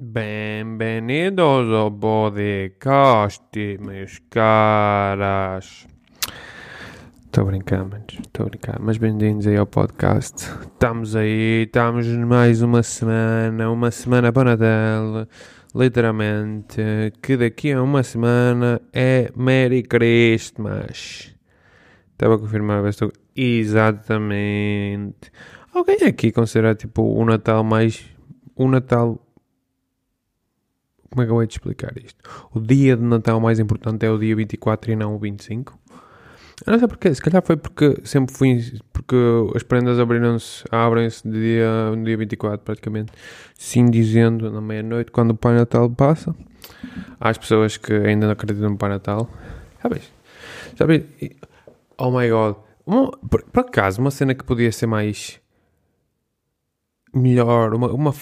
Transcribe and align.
Bem-vindos 0.00 1.70
ao 1.72 1.88
podcast, 1.88 3.40
meus 3.80 4.20
caras. 4.28 5.86
Estou 7.26 7.42
a 7.42 7.46
brincar, 7.46 7.84
manos. 7.84 8.18
Estou 8.20 8.46
a 8.46 8.48
brincar. 8.48 8.80
Mas 8.80 8.98
bem-vindos 8.98 9.46
aí 9.46 9.56
ao 9.56 9.66
podcast. 9.66 10.50
Estamos 10.62 11.14
aí, 11.14 11.62
estamos 11.62 12.08
mais 12.08 12.60
uma 12.60 12.82
semana, 12.82 13.70
uma 13.70 13.92
semana 13.92 14.32
para 14.32 14.56
Natal. 14.56 15.28
Literalmente, 15.72 17.12
que 17.22 17.36
daqui 17.36 17.70
a 17.70 17.80
uma 17.80 18.02
semana 18.02 18.80
é 18.92 19.30
Merry 19.36 19.84
Christmas. 19.84 21.32
Estava 22.10 22.34
a 22.34 22.38
confirmar, 22.38 22.84
estou... 22.86 23.12
Exatamente. 23.36 25.30
Alguém 25.72 25.98
aqui 26.04 26.32
considera 26.32 26.74
tipo 26.74 27.02
o 27.02 27.24
Natal 27.24 27.62
mais. 27.62 28.04
O 28.56 28.66
Natal. 28.66 29.23
Como 31.14 31.22
é 31.22 31.26
que 31.26 31.30
eu 31.30 31.36
vou 31.36 31.44
explicar 31.44 31.96
isto? 31.96 32.18
O 32.52 32.58
dia 32.58 32.96
de 32.96 33.04
Natal 33.04 33.38
mais 33.38 33.60
importante 33.60 34.04
é 34.04 34.10
o 34.10 34.18
dia 34.18 34.34
24 34.34 34.90
e 34.90 34.96
não 34.96 35.14
o 35.14 35.18
25? 35.20 35.78
Eu 36.66 36.72
não 36.72 36.78
sei 36.80 36.88
porquê, 36.88 37.14
se 37.14 37.22
calhar 37.22 37.40
foi 37.40 37.56
porque 37.56 38.00
sempre 38.02 38.34
fui. 38.34 38.80
Porque 38.92 39.14
as 39.54 39.62
prendas 39.62 40.00
abriram-se, 40.00 40.64
abrem-se 40.72 41.22
de 41.22 41.40
dia, 41.40 41.94
no 41.94 42.04
dia 42.04 42.16
24 42.16 42.64
praticamente. 42.64 43.12
Sim, 43.56 43.88
dizendo 43.90 44.50
na 44.50 44.60
meia-noite, 44.60 45.12
quando 45.12 45.30
o 45.30 45.36
Pai 45.36 45.54
Natal 45.54 45.88
passa. 45.88 46.34
Há 47.20 47.28
as 47.28 47.38
pessoas 47.38 47.76
que 47.76 47.92
ainda 47.92 48.26
não 48.26 48.32
acreditam 48.32 48.70
no 48.70 48.76
Pai 48.76 48.88
Natal. 48.88 49.30
Sabes? 49.80 50.10
Sabes? 50.76 51.04
Oh 51.96 52.10
my 52.10 52.28
god. 52.28 52.56
Uma, 52.84 53.12
por, 53.12 53.44
por 53.44 53.60
acaso, 53.60 54.00
uma 54.00 54.10
cena 54.10 54.34
que 54.34 54.42
podia 54.42 54.72
ser 54.72 54.88
mais 54.88 55.40
melhor, 57.14 57.74
uma, 57.74 57.88
uma, 57.90 58.12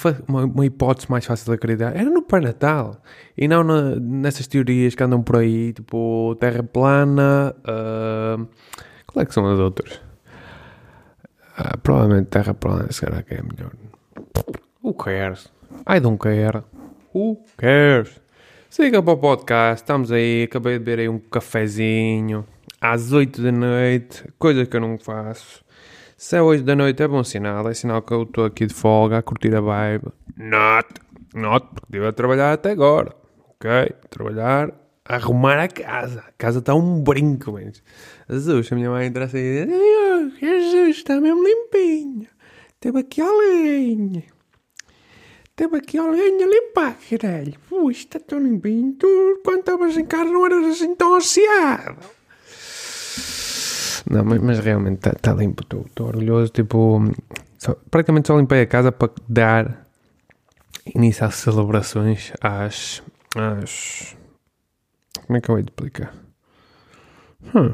uma, 0.44 0.66
hipótese 0.66 1.10
mais 1.10 1.24
fácil 1.24 1.46
de 1.46 1.52
acreditar, 1.52 1.96
era 1.96 2.10
no 2.10 2.22
Pai 2.22 2.40
Natal. 2.40 3.02
E 3.36 3.48
não 3.48 3.64
na, 3.64 3.96
nessas 3.96 4.46
teorias 4.46 4.94
que 4.94 5.02
andam 5.02 5.22
por 5.22 5.36
aí, 5.36 5.72
tipo 5.72 6.36
Terra 6.38 6.62
plana. 6.62 7.54
Uh, 7.60 8.46
qual 9.06 9.22
é 9.22 9.26
que 9.26 9.34
são 9.34 9.50
as 9.50 9.58
outras? 9.58 10.00
Uh, 11.58 11.78
provavelmente 11.82 12.26
Terra 12.26 12.54
plana, 12.54 12.90
será 12.90 13.22
que 13.22 13.34
é 13.34 13.42
melhor? 13.42 13.72
Who 14.82 14.94
cares? 14.94 15.50
I 15.88 16.00
don't 16.00 16.18
care. 16.18 16.62
Who 17.14 17.38
cares? 17.56 18.20
Siga 18.68 19.02
para 19.02 19.12
o 19.12 19.18
podcast, 19.18 19.82
estamos 19.82 20.10
aí, 20.10 20.44
acabei 20.44 20.78
de 20.78 20.78
beber 20.78 21.00
aí 21.00 21.08
um 21.08 21.18
cafezinho 21.18 22.46
às 22.80 23.12
8 23.12 23.42
da 23.42 23.52
noite, 23.52 24.24
coisa 24.38 24.66
que 24.66 24.76
eu 24.76 24.80
não 24.80 24.98
faço. 24.98 25.61
Se 26.22 26.36
é 26.36 26.40
hoje 26.40 26.62
da 26.62 26.76
noite 26.76 27.02
é 27.02 27.08
bom 27.08 27.24
sinal, 27.24 27.68
é 27.68 27.74
sinal 27.74 28.00
que 28.00 28.14
eu 28.14 28.22
estou 28.22 28.44
aqui 28.44 28.64
de 28.64 28.72
folga 28.72 29.18
a 29.18 29.22
curtir 29.22 29.52
a 29.56 29.60
vibe. 29.60 30.06
Not, 30.36 30.86
not, 31.34 31.66
porque 31.66 31.86
estive 31.86 32.06
a 32.06 32.12
trabalhar 32.12 32.52
até 32.52 32.70
agora. 32.70 33.12
Ok? 33.48 33.68
Trabalhar, 34.08 34.72
arrumar 35.04 35.58
a 35.58 35.66
casa. 35.66 36.20
A 36.20 36.30
casa 36.38 36.60
está 36.60 36.76
um 36.76 37.02
brinco, 37.02 37.50
mas. 37.50 37.82
Jesus, 38.30 38.70
a 38.70 38.76
minha 38.76 38.88
mãe 38.88 39.08
entra 39.08 39.24
assim 39.24 39.38
e 39.38 39.66
diz: 39.66 40.38
Jesus, 40.38 40.96
está 40.98 41.20
mesmo 41.20 41.42
limpinho. 41.42 42.28
Teve 42.78 43.00
aqui 43.00 43.20
a 43.20 43.28
lenha. 43.28 44.22
Teve 45.56 45.76
aqui 45.76 45.98
a 45.98 46.06
lenha 46.06 46.46
limpar, 46.46 46.98
caralho. 47.10 47.54
Ui, 47.68 47.92
está 47.92 48.20
tão 48.20 48.38
limpinho. 48.38 48.92
Tu, 48.92 49.40
quando 49.44 49.58
estavas 49.58 49.96
em 49.96 50.04
casa, 50.04 50.30
não 50.30 50.46
eras 50.46 50.66
assim 50.68 50.94
tão 50.94 51.16
ansiado. 51.16 52.21
Não, 54.12 54.22
mas, 54.24 54.42
mas 54.42 54.58
realmente 54.58 54.98
está 54.98 55.12
tá 55.12 55.32
limpo, 55.32 55.62
estou 55.62 56.06
orgulhoso. 56.06 56.52
Tipo, 56.52 57.00
só, 57.58 57.74
praticamente 57.90 58.28
só 58.28 58.38
limpei 58.38 58.60
a 58.60 58.66
casa 58.66 58.92
para 58.92 59.10
dar 59.26 59.86
início 60.94 61.24
às 61.24 61.36
celebrações, 61.36 62.30
às. 62.42 63.02
às 63.34 64.14
como 65.26 65.38
é 65.38 65.40
que 65.40 65.50
eu 65.50 65.54
vou 65.54 65.64
explicar? 65.64 66.14
Hum, 67.54 67.72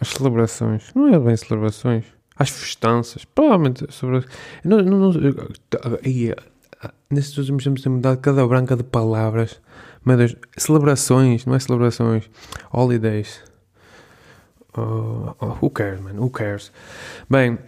as 0.00 0.08
celebrações, 0.08 0.92
não 0.94 1.08
é 1.08 1.18
bem 1.18 1.36
celebrações, 1.36 2.04
às 2.36 2.50
festanças, 2.50 3.24
provavelmente 3.24 3.92
sobre. 3.92 4.24
Não, 4.64 4.78
não, 4.82 5.10
não, 5.10 5.20
aí, 6.04 6.32
nestes 7.10 7.36
últimos 7.36 7.64
tempos 7.64 7.82
tem 7.82 7.90
mudado 7.90 8.18
cada 8.18 8.46
branca 8.46 8.76
de 8.76 8.84
palavras. 8.84 9.60
Meu 10.06 10.16
Deus, 10.16 10.36
celebrações, 10.56 11.44
não 11.46 11.54
é 11.56 11.58
celebrações, 11.58 12.30
holidays. 12.72 13.49
Uh, 14.76 15.34
oh, 15.40 15.56
who 15.60 15.70
cares, 15.70 16.00
man? 16.00 16.14
Who 16.14 16.30
cares? 16.30 16.72
Bem, 17.28 17.58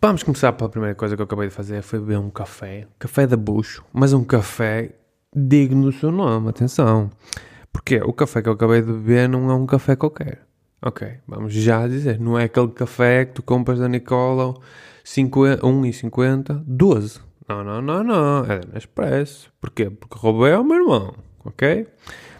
vamos 0.00 0.22
começar 0.22 0.52
pela 0.52 0.68
primeira 0.68 0.94
coisa 0.94 1.16
que 1.16 1.22
eu 1.22 1.24
acabei 1.24 1.48
de 1.48 1.54
fazer. 1.54 1.82
Foi 1.82 1.98
beber 1.98 2.18
um 2.18 2.30
café. 2.30 2.86
Café 2.98 3.26
da 3.26 3.36
bucho. 3.36 3.84
Mas 3.92 4.12
um 4.12 4.24
café 4.24 4.92
digno 5.34 5.84
do 5.84 5.92
seu 5.92 6.10
nome. 6.10 6.48
Atenção. 6.48 7.10
Porque 7.72 8.00
o 8.02 8.12
café 8.12 8.42
que 8.42 8.48
eu 8.48 8.52
acabei 8.52 8.82
de 8.82 8.92
beber 8.92 9.28
não 9.28 9.50
é 9.50 9.54
um 9.54 9.66
café 9.66 9.96
qualquer. 9.96 10.42
Ok, 10.82 11.06
vamos 11.28 11.52
já 11.52 11.86
dizer. 11.86 12.18
Não 12.18 12.38
é 12.38 12.44
aquele 12.44 12.68
café 12.68 13.26
que 13.26 13.34
tu 13.34 13.42
compras 13.42 13.78
da 13.78 13.88
Nicola 13.88 14.54
1,50, 15.04 16.62
12. 16.66 17.20
Não, 17.48 17.64
não, 17.64 17.82
não, 17.82 18.04
não. 18.04 18.44
É 18.44 18.60
da 18.60 18.78
Expresso. 18.78 19.52
Porquê? 19.60 19.90
Porque 19.90 20.16
roubei 20.18 20.52
ao 20.52 20.64
meu 20.64 20.76
irmão. 20.76 21.14
Ok? 21.44 21.86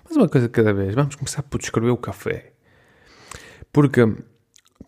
Mas 0.05 0.17
uma 0.17 0.29
coisa 0.29 0.49
cada 0.49 0.73
vez. 0.73 0.95
Vamos 0.95 1.17
começar 1.17 1.43
por 1.43 1.59
descrever 1.59 1.91
o 1.91 1.97
café. 1.97 2.53
Porque 3.73 4.01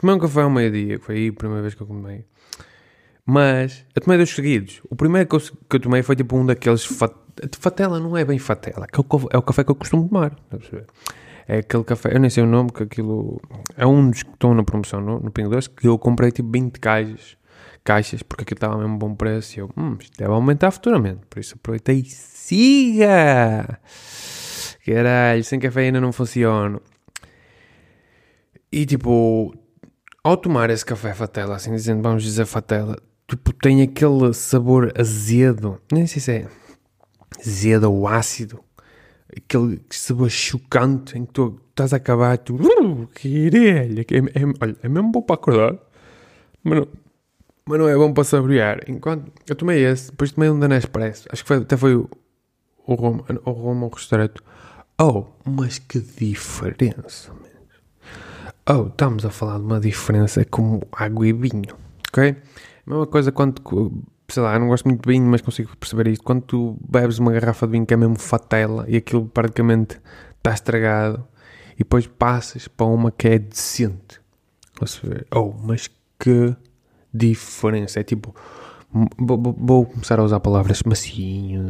tomei 0.00 0.16
um 0.16 0.18
café 0.18 0.42
ao 0.42 0.50
meio-dia, 0.50 0.98
que 0.98 1.04
foi 1.04 1.16
aí 1.16 1.28
a 1.28 1.32
primeira 1.32 1.62
vez 1.62 1.74
que 1.74 1.82
eu 1.82 1.86
comei. 1.86 2.24
Mas 3.24 3.84
eu 3.94 4.02
tomei 4.02 4.18
dois 4.18 4.30
seguidos. 4.30 4.80
O 4.90 4.96
primeiro 4.96 5.28
que 5.28 5.36
eu, 5.36 5.40
que 5.40 5.76
eu 5.76 5.80
tomei 5.80 6.02
foi 6.02 6.16
tipo 6.16 6.36
um 6.36 6.44
daqueles. 6.44 6.84
Fat, 6.84 7.12
fatela 7.58 8.00
não 8.00 8.16
é 8.16 8.24
bem 8.24 8.38
fatela, 8.38 8.86
que 8.86 9.00
é 9.00 9.02
o, 9.02 9.38
é 9.38 9.42
café 9.42 9.64
que 9.64 9.70
eu 9.70 9.76
costumo 9.76 10.08
tomar. 10.08 10.36
É 11.46 11.58
aquele 11.58 11.84
café, 11.84 12.14
eu 12.14 12.20
nem 12.20 12.30
sei 12.30 12.42
o 12.42 12.46
nome, 12.46 12.70
que 12.70 12.82
aquilo. 12.82 13.40
É 13.76 13.86
um 13.86 14.10
dos 14.10 14.22
que 14.22 14.30
estão 14.30 14.54
na 14.54 14.64
promoção 14.64 15.00
no, 15.00 15.20
no 15.20 15.30
Pingo 15.30 15.50
Doce, 15.50 15.70
que 15.70 15.86
eu 15.86 15.98
comprei 15.98 16.30
tipo 16.30 16.50
20 16.50 16.78
caixas, 16.80 17.36
caixas 17.84 18.22
porque 18.22 18.42
aquilo 18.42 18.56
estava 18.56 18.76
mesmo 18.78 18.98
bom 18.98 19.14
preço. 19.14 19.58
E 19.58 19.60
eu, 19.60 19.70
hum, 19.76 19.96
isto 20.00 20.16
deve 20.18 20.32
aumentar 20.32 20.70
futuramente. 20.72 21.20
Por 21.30 21.38
isso 21.38 21.54
aproveitei. 21.54 22.04
Siga! 22.04 23.78
Caralho, 24.84 25.44
sem 25.44 25.60
café 25.60 25.82
ainda 25.82 26.00
não 26.00 26.12
funciona. 26.12 26.80
E 28.72 28.86
tipo, 28.86 29.54
ao 30.24 30.36
tomar 30.36 30.70
esse 30.70 30.84
café 30.84 31.12
fatela, 31.12 31.56
assim 31.56 31.74
dizendo, 31.74 32.02
vamos 32.02 32.22
dizer 32.22 32.46
fatela, 32.46 32.96
tipo, 33.28 33.52
tem 33.52 33.82
aquele 33.82 34.32
sabor 34.32 34.90
azedo, 34.98 35.78
nem 35.92 36.06
sei 36.06 36.22
se 36.22 36.32
é 36.32 36.48
azedo 37.38 37.92
ou 37.92 38.08
ácido, 38.08 38.60
aquele 39.36 39.78
sabor 39.90 40.30
chocante 40.30 41.18
em 41.18 41.26
que 41.26 41.32
tu 41.34 41.60
estás 41.68 41.92
a 41.92 41.98
acabar, 41.98 42.38
tu, 42.38 42.54
uh, 42.54 43.06
que 43.08 43.28
irelha, 43.28 44.00
é, 44.00 44.40
é, 44.40 44.44
olha, 44.60 44.76
é 44.82 44.88
mesmo 44.88 45.12
bom 45.12 45.20
para 45.20 45.34
acordar, 45.34 45.78
mas 46.64 46.78
não, 46.78 46.88
mas 47.66 47.78
não 47.78 47.88
é 47.88 47.96
bom 47.96 48.12
para 48.12 48.24
saborear. 48.24 48.80
Enquanto 48.88 49.30
eu 49.46 49.54
tomei 49.54 49.84
esse, 49.84 50.10
depois 50.10 50.32
tomei 50.32 50.48
um 50.48 50.58
da 50.58 50.66
Nespresso, 50.66 51.28
acho 51.30 51.42
que 51.42 51.48
foi, 51.48 51.58
até 51.58 51.76
foi 51.76 51.94
o, 51.94 52.08
o 52.86 52.94
Roma, 52.94 53.24
o 53.44 53.50
Roma, 53.50 53.86
o 53.86 53.90
restaurante. 53.90 54.40
Oh, 54.98 55.26
mas 55.44 55.78
que 55.78 56.00
diferença, 56.00 57.32
Oh, 58.64 58.86
estamos 58.86 59.24
a 59.26 59.30
falar 59.30 59.58
de 59.58 59.64
uma 59.64 59.80
diferença 59.80 60.44
como 60.44 60.82
água 60.92 61.26
e 61.26 61.32
vinho, 61.32 61.76
ok? 62.08 62.36
A 62.86 62.90
mesma 62.90 63.08
coisa 63.08 63.32
quando, 63.32 63.60
sei 64.28 64.40
lá, 64.40 64.54
eu 64.54 64.60
não 64.60 64.68
gosto 64.68 64.84
muito 64.86 65.02
de 65.02 65.12
vinho, 65.12 65.26
mas 65.26 65.40
consigo 65.40 65.76
perceber 65.76 66.06
isto. 66.06 66.22
Quando 66.22 66.42
tu 66.42 66.78
bebes 66.88 67.18
uma 67.18 67.32
garrafa 67.32 67.66
de 67.66 67.72
vinho 67.72 67.84
que 67.84 67.92
é 67.92 67.96
mesmo 67.96 68.16
fatela 68.16 68.84
e 68.86 68.96
aquilo 68.96 69.26
praticamente 69.26 70.00
está 70.36 70.54
estragado 70.54 71.26
e 71.74 71.78
depois 71.78 72.06
passas 72.06 72.68
para 72.68 72.86
uma 72.86 73.10
que 73.10 73.26
é 73.26 73.38
decente. 73.40 74.20
Oh, 75.34 75.52
mas 75.64 75.90
que 76.16 76.54
diferença! 77.12 77.98
É 77.98 78.04
tipo, 78.04 78.32
vou 79.18 79.86
começar 79.86 80.20
a 80.20 80.22
usar 80.22 80.38
palavras 80.38 80.84
macio. 80.84 81.60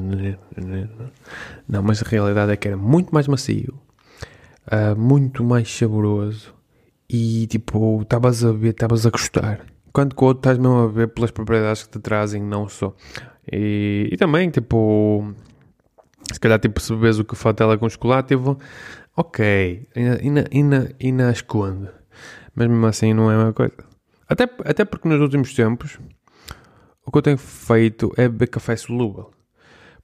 Não, 1.67 1.83
mas 1.83 2.03
a 2.03 2.07
realidade 2.07 2.53
é 2.53 2.57
que 2.57 2.69
era 2.69 2.77
muito 2.77 3.15
mais 3.15 3.27
macio, 3.27 3.81
uh, 4.67 4.95
muito 4.95 5.43
mais 5.43 5.75
saboroso 5.75 6.61
e 7.13 7.47
tipo, 7.47 8.01
estavas 8.01 8.43
a 8.43 8.53
ver, 8.53 8.71
estavas 8.71 9.05
a 9.07 9.11
gostar. 9.11 9.67
Enquanto 9.87 10.17
que 10.17 10.25
o 10.25 10.27
outro 10.27 10.41
estás 10.41 10.57
mesmo 10.57 10.79
a 10.79 10.87
ver 10.87 11.09
pelas 11.09 11.31
propriedades 11.31 11.83
que 11.83 11.91
te 11.91 11.99
trazem, 11.99 12.43
não 12.43 12.67
só. 12.67 12.97
E, 13.53 14.09
e 14.11 14.17
também, 14.17 14.49
tipo, 14.49 15.35
se 16.33 16.41
calhar, 16.41 16.59
tipo, 16.59 16.81
se 16.81 16.95
bebes 16.95 17.19
o 17.19 17.25
que 17.25 17.37
fatela 17.37 17.77
com 17.77 17.87
chocolate, 17.87 18.29
tipo, 18.29 18.59
ok, 19.15 19.87
e 19.95 21.13
na, 21.13 21.31
esconde. 21.31 21.91
Mas 22.55 22.67
mesmo 22.67 22.87
assim 22.87 23.13
não 23.13 23.31
é 23.31 23.35
a 23.35 23.39
mesma 23.39 23.53
coisa. 23.53 23.75
Até, 24.27 24.45
até 24.65 24.85
porque 24.87 25.07
nos 25.07 25.21
últimos 25.21 25.55
tempos, 25.55 25.99
o 27.05 27.13
que 27.13 27.19
eu 27.19 27.23
tenho 27.23 27.37
feito 27.37 28.11
é 28.17 28.27
beber 28.27 28.47
café 28.49 28.75
solúvel. 28.75 29.31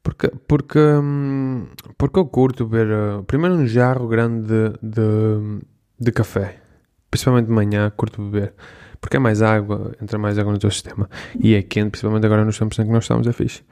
Porque, 0.02 0.28
porque, 0.46 0.78
hum, 0.78 1.69
porque 1.96 2.19
eu 2.19 2.26
curto 2.26 2.66
beber, 2.66 2.94
uh, 2.94 3.25
primeiro 3.25 3.56
um 3.56 3.66
jarro 3.66 4.06
grande 4.06 4.46
de, 4.46 4.78
de, 4.82 5.61
de 5.99 6.12
café 6.12 6.67
principalmente 7.10 7.46
de 7.46 7.52
manhã, 7.52 7.90
curto 7.96 8.22
beber. 8.22 8.55
Porque 9.00 9.16
é 9.16 9.20
mais 9.20 9.43
água, 9.43 9.94
entra 10.02 10.19
mais 10.19 10.38
água 10.38 10.52
no 10.52 10.58
teu 10.58 10.70
sistema. 10.70 11.08
E 11.40 11.55
é 11.55 11.62
quente, 11.62 11.90
principalmente 11.90 12.26
agora 12.26 12.44
nos 12.44 12.58
tempos 12.58 12.78
em 12.78 12.87
que 12.87 12.93
nós 12.93 13.05
estamos, 13.05 13.26
é 13.26 13.32
fixe. 13.32 13.62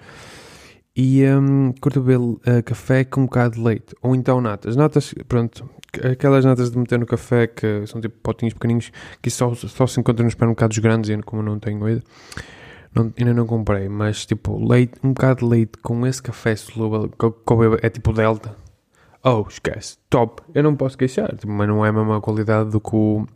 E 0.97 1.23
um, 1.27 1.75
curto 1.79 2.01
beber 2.01 2.19
uh, 2.19 2.63
café 2.65 3.05
com 3.05 3.23
um 3.23 3.25
bocado 3.25 3.57
de 3.57 3.61
leite. 3.61 3.95
Ou 4.01 4.15
então 4.15 4.41
natas. 4.41 4.77
Natas, 4.77 5.15
pronto, 5.29 5.69
aquelas 6.11 6.45
natas 6.45 6.71
de 6.71 6.79
meter 6.79 6.99
no 6.99 7.05
café 7.05 7.47
que 7.47 7.87
são 7.87 8.01
tipo 8.01 8.17
potinhos 8.23 8.55
pequeninos 8.55 8.91
que 9.21 9.31
só, 9.31 9.55
só 9.55 9.87
se 9.87 10.01
encontram 10.01 10.25
nos 10.25 10.33
supermercados 10.33 10.79
grandes 10.79 11.11
e 11.11 11.23
como 11.23 11.43
não 11.43 11.59
tenho 11.59 11.87
ido, 11.89 12.03
não, 12.95 13.13
ainda 13.19 13.35
não 13.35 13.47
comprei. 13.47 13.89
Mas 13.89 14.25
tipo, 14.25 14.59
leite, 14.67 14.95
um 15.05 15.13
bocado 15.13 15.41
de 15.41 15.47
leite 15.47 15.73
com 15.83 16.07
esse 16.07 16.23
café 16.23 16.57
solúvel 16.57 17.11
que, 17.11 17.31
que 17.31 17.87
é 17.87 17.91
tipo 17.91 18.13
Delta. 18.13 18.57
Oh, 19.29 19.45
esquece. 19.49 19.99
Top. 20.09 20.41
Eu 20.55 20.63
não 20.63 20.77
posso 20.77 20.97
queixar, 20.97 21.35
tipo, 21.35 21.51
mas 21.51 21.67
não 21.67 21.85
é 21.85 21.89
a 21.89 21.93
mesma 21.93 22.21
qualidade 22.21 22.71
do 22.71 22.81
que 22.81 22.95
o 22.95 23.27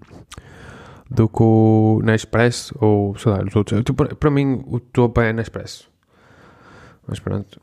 do 1.11 1.29
que 1.29 1.43
o 1.43 2.01
Nespresso 2.05 2.73
ou 2.81 3.19
sei 3.19 3.33
lá, 3.33 3.43
os 3.43 3.57
outros. 3.57 3.83
Tipo, 3.83 4.15
para 4.15 4.31
mim 4.31 4.63
o 4.69 4.79
topo 4.79 5.21
é 5.21 5.33
Nespresso. 5.33 5.91
Mas 7.09 7.19
pronto. 7.19 7.61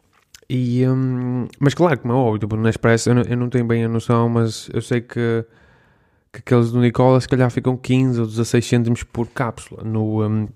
E, 0.49 0.85
um, 0.85 1.47
mas 1.57 1.73
claro, 1.73 1.99
como 1.99 2.13
é 2.13 2.17
óbvio, 2.17 2.39
tipo, 2.39 2.57
Nespresso 2.57 3.09
eu 3.11 3.15
não, 3.15 3.21
eu 3.21 3.37
não 3.37 3.49
tenho 3.49 3.65
bem 3.65 3.85
a 3.85 3.87
noção, 3.87 4.27
mas 4.27 4.69
eu 4.73 4.81
sei 4.81 4.99
que, 4.99 5.45
que 6.33 6.39
aqueles 6.39 6.71
do 6.71 6.81
Nicola 6.81 7.21
se 7.21 7.29
calhar 7.29 7.49
ficam 7.49 7.77
15 7.77 8.19
ou 8.19 8.27
16 8.27 8.65
cêntimos 8.65 9.03
por 9.03 9.27
cápsula. 9.29 9.83
No 9.85 10.21
um, 10.25 10.49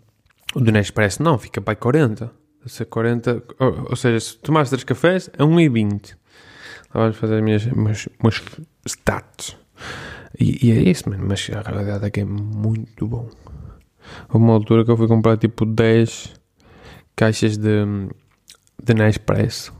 do 0.53 0.71
Nespresso 0.73 1.23
não, 1.23 1.37
fica 1.37 1.61
para 1.61 1.77
40. 1.77 2.29
Se 2.65 2.83
40 2.83 3.43
ou, 3.59 3.87
ou, 3.91 3.95
seja, 3.95 4.19
se 4.19 4.37
tomares 4.39 4.69
3 4.69 4.83
cafés 4.83 5.29
é 5.37 5.41
1,20. 5.41 6.19
Vamos 6.93 7.17
fazer 7.17 7.35
as 7.35 7.41
minhas, 7.41 7.65
minhas, 7.65 8.09
minhas 8.21 8.43
stats. 8.85 9.57
E, 10.39 10.67
e, 10.67 10.71
é 10.71 10.89
isso, 10.89 11.09
mano. 11.09 11.25
Mas 11.27 11.49
a 11.53 11.61
realidade 11.61 12.05
é 12.05 12.09
que 12.09 12.21
é 12.21 12.25
muito 12.25 13.07
bom. 13.07 13.29
Houve 14.29 14.45
uma 14.45 14.53
altura 14.53 14.83
que 14.83 14.91
eu 14.91 14.97
fui 14.97 15.07
comprar 15.07 15.37
tipo 15.37 15.65
10 15.65 16.33
caixas 17.15 17.57
de, 17.57 17.85
de 18.81 18.93
Nespresso. 18.93 19.73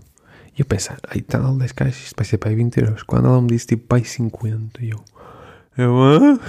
E 0.57 0.61
eu 0.61 0.65
pensar, 0.65 0.99
aí 1.09 1.21
tal, 1.21 1.57
10 1.57 1.71
caixas, 1.71 2.03
isto 2.03 2.15
vai 2.15 2.25
ser 2.25 2.37
para 2.37 2.49
aí 2.49 2.55
20 2.55 2.77
euros. 2.77 3.03
Quando 3.03 3.27
ela 3.27 3.41
me 3.41 3.47
disse 3.47 3.67
tipo 3.67 3.87
para 3.87 3.97
aí 3.97 4.05
50, 4.05 4.83
eu. 4.83 5.03
Eu, 5.77 5.95
ah? 6.03 6.39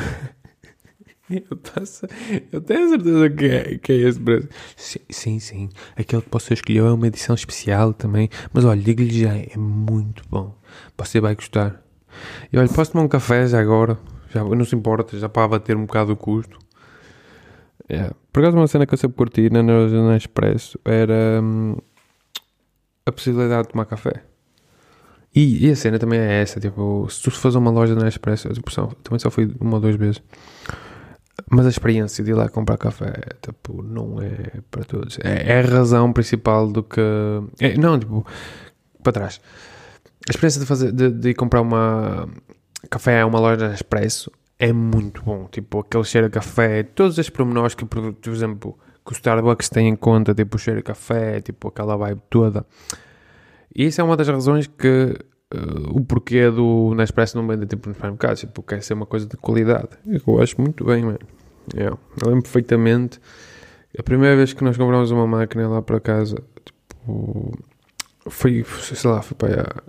Eu, 1.50 1.56
passo, 1.56 2.06
eu 2.52 2.61
tenho 2.61 2.88
certeza 2.90 3.31
que 3.31 3.44
é, 3.46 3.79
que 3.79 3.93
é 3.93 3.96
esse 3.96 4.20
preço. 4.20 4.49
Sim, 4.76 4.99
sim, 5.11 5.38
sim. 5.38 5.69
Aquele 5.96 6.23
que 6.23 6.29
você 6.31 6.55
escolheu 6.55 6.87
é 6.87 6.93
uma 6.93 7.06
edição 7.06 7.34
especial 7.34 7.93
também. 7.94 8.29
Mas 8.52 8.64
olha, 8.64 8.81
digo-lhe 8.81 9.20
já, 9.20 9.34
é 9.34 9.56
muito 9.56 10.23
bom. 10.31 10.55
Você 10.99 11.20
vai 11.20 11.34
gostar. 11.34 11.82
E 12.52 12.58
olha, 12.58 12.69
posso 12.69 12.93
tomar 12.93 13.05
um 13.05 13.08
café 13.08 13.46
já 13.46 13.61
agora? 13.61 13.99
Já, 14.31 14.44
não 14.44 14.64
se 14.64 14.75
importa, 14.75 15.19
já 15.19 15.29
para 15.29 15.44
abater 15.44 15.76
um 15.76 15.87
bocado 15.87 16.12
o 16.12 16.17
custo. 16.17 16.58
Yeah. 17.90 18.14
Por 18.32 18.40
acaso, 18.40 18.56
uma 18.56 18.67
cena 18.67 18.87
que 18.87 18.94
eu 18.94 18.99
sempre 18.99 19.17
curti 19.17 19.50
na, 19.50 19.62
na 19.62 20.17
Expresso 20.17 20.79
era 20.84 21.40
hum, 21.43 21.76
a 23.05 23.12
possibilidade 23.12 23.64
de 23.64 23.73
tomar 23.73 23.84
café. 23.84 24.25
E, 25.34 25.67
e, 25.67 25.70
a 25.70 25.76
cena 25.76 25.99
também 25.99 26.19
é 26.19 26.43
essa, 26.43 26.61
tipo, 26.61 27.08
se 27.08 27.23
tu 27.23 27.31
fazes 27.31 27.56
uma 27.56 27.70
loja 27.70 27.94
na 27.94 28.06
Expresso, 28.06 28.50
tipo, 28.50 28.70
também 29.02 29.19
só 29.19 29.31
fui 29.31 29.50
uma 29.61 29.75
ou 29.75 29.81
duas 29.81 29.96
vezes, 29.96 30.23
mas 31.50 31.66
a 31.66 31.68
experiência 31.68 32.22
de 32.24 32.30
ir 32.30 32.34
lá 32.34 32.48
comprar 32.48 32.76
café, 32.76 33.12
tipo, 33.40 33.82
não 33.82 34.20
é 34.20 34.60
para 34.70 34.84
todos. 34.84 35.18
É, 35.22 35.52
é 35.52 35.60
a 35.60 35.66
razão 35.66 36.12
principal 36.12 36.68
do 36.68 36.82
que... 36.82 37.00
É, 37.60 37.76
não, 37.76 37.98
tipo, 37.98 38.26
para 39.02 39.12
trás 39.12 39.40
a 40.28 40.30
experiência 40.30 40.60
de, 40.60 40.66
fazer, 40.66 40.92
de, 40.92 41.10
de 41.10 41.30
ir 41.30 41.34
comprar 41.34 41.60
uma 41.60 42.28
café 42.88 43.20
a 43.20 43.26
uma 43.26 43.40
loja 43.40 43.68
de 43.68 43.74
expresso 43.74 44.30
é 44.58 44.72
muito 44.72 45.22
bom. 45.22 45.48
Tipo, 45.50 45.80
aquele 45.80 46.04
cheiro 46.04 46.26
a 46.28 46.30
café, 46.30 46.82
todos 46.82 47.18
os 47.18 47.30
pormenores 47.30 47.74
que, 47.74 47.84
por 47.84 48.14
exemplo, 48.26 48.78
que 49.04 49.12
o 49.12 49.14
Starbucks 49.14 49.68
tem 49.68 49.88
em 49.88 49.96
conta, 49.96 50.34
tipo 50.34 50.56
o 50.56 50.58
cheiro 50.58 50.80
a 50.80 50.82
café, 50.82 51.40
tipo 51.40 51.68
aquela 51.68 51.96
vibe 51.96 52.22
toda. 52.30 52.64
E 53.74 53.86
isso 53.86 54.00
é 54.00 54.04
uma 54.04 54.16
das 54.16 54.28
razões 54.28 54.66
que 54.66 55.18
uh, 55.54 55.96
o 55.96 56.04
porquê 56.04 56.50
do 56.50 56.94
Nespresso 56.94 57.37
não 57.37 57.46
vender 57.46 57.66
tipo 57.66 57.88
nos 57.88 57.96
supermercados, 57.96 58.40
tipo, 58.40 58.62
quer 58.62 58.82
ser 58.82 58.94
uma 58.94 59.06
coisa 59.06 59.26
de 59.26 59.37
qualidade. 59.37 59.90
Eu 60.06 60.40
acho 60.40 60.60
muito 60.60 60.84
bem, 60.84 61.04
mano. 61.04 61.19
Yeah. 61.75 61.96
Eu 62.20 62.28
lembro 62.28 62.43
perfeitamente 62.43 63.20
a 63.99 64.02
primeira 64.02 64.34
vez 64.37 64.52
que 64.52 64.64
nós 64.64 64.76
compramos 64.76 65.10
uma 65.10 65.26
máquina 65.26 65.69
lá 65.69 65.82
para 65.82 66.00
casa, 66.00 66.43
tipo, 66.64 67.52
foi, 68.26 68.64
sei 68.64 69.10
lá, 69.10 69.20
foi 69.20 69.37
para 69.37 69.82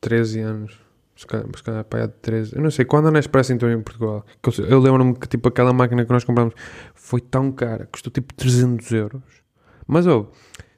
13 0.00 0.40
anos. 0.40 0.80
Se 1.16 1.26
calhar, 1.26 1.46
se 1.54 1.62
calhar 1.62 1.84
pai, 1.84 2.02
há 2.02 2.08
13. 2.08 2.56
Eu 2.56 2.62
não 2.62 2.70
sei, 2.70 2.84
quando 2.84 3.08
a 3.08 3.10
Nespresso 3.10 3.52
entrou 3.52 3.70
em 3.70 3.80
Portugal, 3.80 4.24
eu, 4.68 4.80
lembro-me 4.80 5.14
que 5.14 5.28
tipo 5.28 5.48
aquela 5.48 5.72
máquina 5.72 6.04
que 6.04 6.12
nós 6.12 6.24
compramos 6.24 6.54
foi 6.94 7.20
tão 7.20 7.52
cara, 7.52 7.86
custou 7.86 8.12
tipo 8.12 8.32
300 8.34 8.90
euros. 8.92 9.22
Mas 9.86 10.06
oh, 10.06 10.28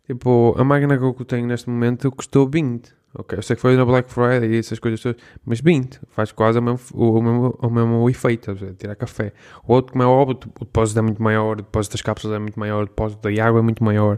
tipo, 0.07 0.55
a 0.59 0.65
máquina 0.65 0.99
que 0.99 1.05
eu 1.05 1.15
tenho 1.25 1.47
neste 1.47 1.71
momento 1.71 2.11
custou 2.11 2.49
20. 2.49 2.93
Ok, 3.17 3.39
eu 3.39 3.43
sei 3.43 3.55
que 3.55 3.63
foi 3.63 3.77
na 3.77 3.85
Black 3.85 4.13
Friday 4.13 4.51
e 4.51 4.59
essas 4.59 4.79
coisas 4.81 5.01
todas, 5.01 5.23
mas 5.45 5.61
20 5.61 6.01
faz 6.09 6.33
quase 6.33 6.59
o 6.59 6.63
mesmo, 6.63 6.81
o, 6.93 7.23
mesmo, 7.23 7.59
o 7.61 7.71
mesmo 7.71 8.11
efeito, 8.11 8.55
tirar 8.77 8.97
café. 8.97 9.33
O 9.65 9.73
outro, 9.73 9.93
como 9.93 10.03
é 10.03 10.07
óbvio, 10.07 10.39
o 10.61 10.65
depósito 10.65 10.99
é 10.99 11.03
muito 11.03 11.23
maior, 11.23 11.53
o 11.53 11.63
depósito 11.63 11.95
das 11.95 12.03
cápsulas 12.03 12.37
é 12.37 12.41
muito 12.41 12.59
maior, 12.59 12.83
o 12.83 12.87
depósito 12.87 13.23
da 13.23 13.45
água 13.45 13.61
é 13.61 13.63
muito 13.63 13.85
maior, 13.85 14.17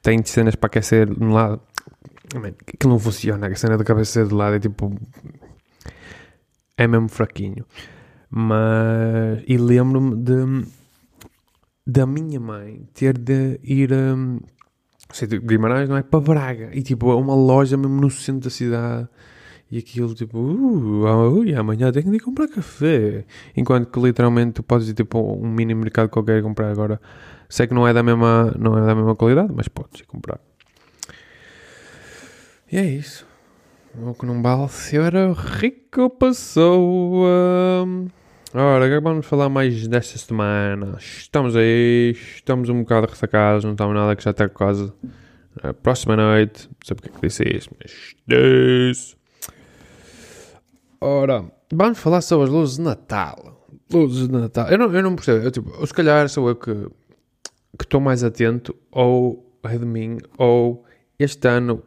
tem 0.00 0.24
cenas 0.24 0.54
para 0.54 0.68
aquecer 0.68 1.08
no 1.10 1.32
lado 1.32 1.60
que 2.78 2.86
não 2.86 2.98
funciona, 2.98 3.46
a 3.46 3.54
cena 3.54 3.78
da 3.78 3.84
cabeça 3.84 4.24
de 4.24 4.34
lado 4.34 4.56
é 4.56 4.60
tipo. 4.60 4.94
É 6.76 6.86
mesmo 6.86 7.08
fraquinho. 7.08 7.64
Mas. 8.30 9.42
E 9.46 9.56
lembro-me 9.56 10.16
de. 10.16 10.66
Da 11.86 12.06
minha 12.06 12.38
mãe 12.38 12.86
ter 12.92 13.16
de 13.16 13.58
ir. 13.62 13.92
Um, 13.92 14.40
sei, 15.12 15.28
Guimarães, 15.28 15.88
não 15.88 15.96
é? 15.96 16.02
Para 16.02 16.20
Braga. 16.20 16.70
E 16.72 16.82
tipo, 16.82 17.10
a 17.10 17.16
uma 17.16 17.34
loja 17.34 17.76
mesmo 17.76 18.00
no 18.00 18.10
centro 18.10 18.42
da 18.42 18.50
cidade. 18.50 19.08
E 19.70 19.78
aquilo 19.78 20.14
tipo, 20.14 20.38
uh, 20.38 21.30
ui, 21.30 21.54
amanhã 21.54 21.92
tenho 21.92 22.10
de 22.10 22.16
ir 22.16 22.20
comprar 22.20 22.48
café. 22.48 23.24
Enquanto 23.54 23.90
que 23.90 24.00
literalmente 24.00 24.52
tu 24.54 24.62
podes 24.62 24.88
ir 24.88 24.94
tipo 24.94 25.18
um 25.20 25.48
mini 25.48 25.74
mercado 25.74 26.08
qualquer 26.08 26.42
comprar 26.42 26.70
agora. 26.70 27.00
Sei 27.48 27.66
que 27.66 27.74
não 27.74 27.86
é 27.86 27.92
da 27.92 28.02
mesma, 28.02 28.54
não 28.58 28.78
é 28.78 28.86
da 28.86 28.94
mesma 28.94 29.14
qualidade, 29.14 29.52
mas 29.54 29.68
podes 29.68 30.00
ir 30.00 30.06
comprar. 30.06 30.40
E 32.70 32.78
é 32.78 32.84
isso. 32.84 33.26
O 34.02 34.14
que 34.14 34.24
não 34.26 34.42
vale 34.42 34.68
se 34.68 34.96
eu 34.96 35.04
era 35.04 35.32
rico 35.32 36.08
pessoa. 36.10 37.86
Ora, 38.54 38.86
agora 38.86 39.00
vamos 39.02 39.26
falar 39.26 39.50
mais 39.50 39.86
desta 39.86 40.16
semana. 40.16 40.96
Estamos 40.98 41.54
aí, 41.54 42.12
estamos 42.34 42.70
um 42.70 42.80
bocado 42.80 43.06
ressacados, 43.06 43.62
não 43.62 43.72
estamos 43.72 43.94
nada 43.94 44.16
que 44.16 44.24
já 44.24 44.30
está 44.30 44.48
quase 44.48 44.90
a 45.62 45.74
próxima 45.74 46.16
noite. 46.16 46.66
Não 46.66 46.76
sei 46.82 46.96
porque 46.96 47.10
é 47.10 47.12
que 47.12 47.26
disse 47.26 47.42
isso, 47.44 47.68
mas 47.78 48.16
disse. 48.26 49.16
Ora, 50.98 51.44
vamos 51.70 51.98
falar 51.98 52.22
sobre 52.22 52.46
as 52.46 52.50
luzes 52.50 52.76
de 52.76 52.82
Natal. 52.84 53.66
Luzes 53.92 54.28
de 54.28 54.32
Natal. 54.32 54.66
Eu 54.68 54.78
não, 54.78 54.94
eu 54.94 55.02
não 55.02 55.14
percebo. 55.14 55.44
Eu, 55.44 55.50
tipo, 55.50 55.86
se 55.86 55.92
calhar 55.92 56.26
sou 56.30 56.48
eu 56.48 56.56
que 56.56 56.72
estou 57.82 58.00
mais 58.00 58.24
atento, 58.24 58.74
ou 58.90 59.58
é 59.62 59.76
de 59.76 59.84
mim, 59.84 60.16
ou 60.38 60.86
este 61.18 61.46
ano 61.46 61.82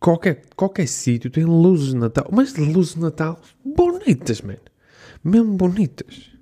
qualquer, 0.00 0.42
qualquer 0.56 0.86
sítio 0.86 1.30
tem 1.30 1.44
luzes 1.44 1.88
de 1.88 1.96
Natal, 1.96 2.26
mas 2.32 2.56
luzes 2.56 2.94
de 2.94 3.00
Natal 3.00 3.40
bonitas, 3.64 4.40
man. 4.40 4.56
Mesmo 5.22 5.54
bonitas. 5.54 6.32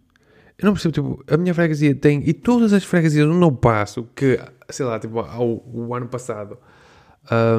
Eu 0.59 0.67
não 0.67 0.73
percebo, 0.75 0.93
tipo, 0.93 1.25
a 1.33 1.37
minha 1.37 1.55
freguesia 1.55 1.95
tem, 1.95 2.23
e 2.29 2.33
todas 2.33 2.73
as 2.73 2.85
freguesias 2.85 3.29
onde 3.29 3.45
eu 3.45 3.53
passo, 3.53 4.05
que, 4.15 4.39
sei 4.71 4.87
lá, 4.87 4.99
tipo, 4.99 5.19
ao, 5.19 5.63
o 5.67 5.95
ano 5.95 6.07
passado, 6.09 6.59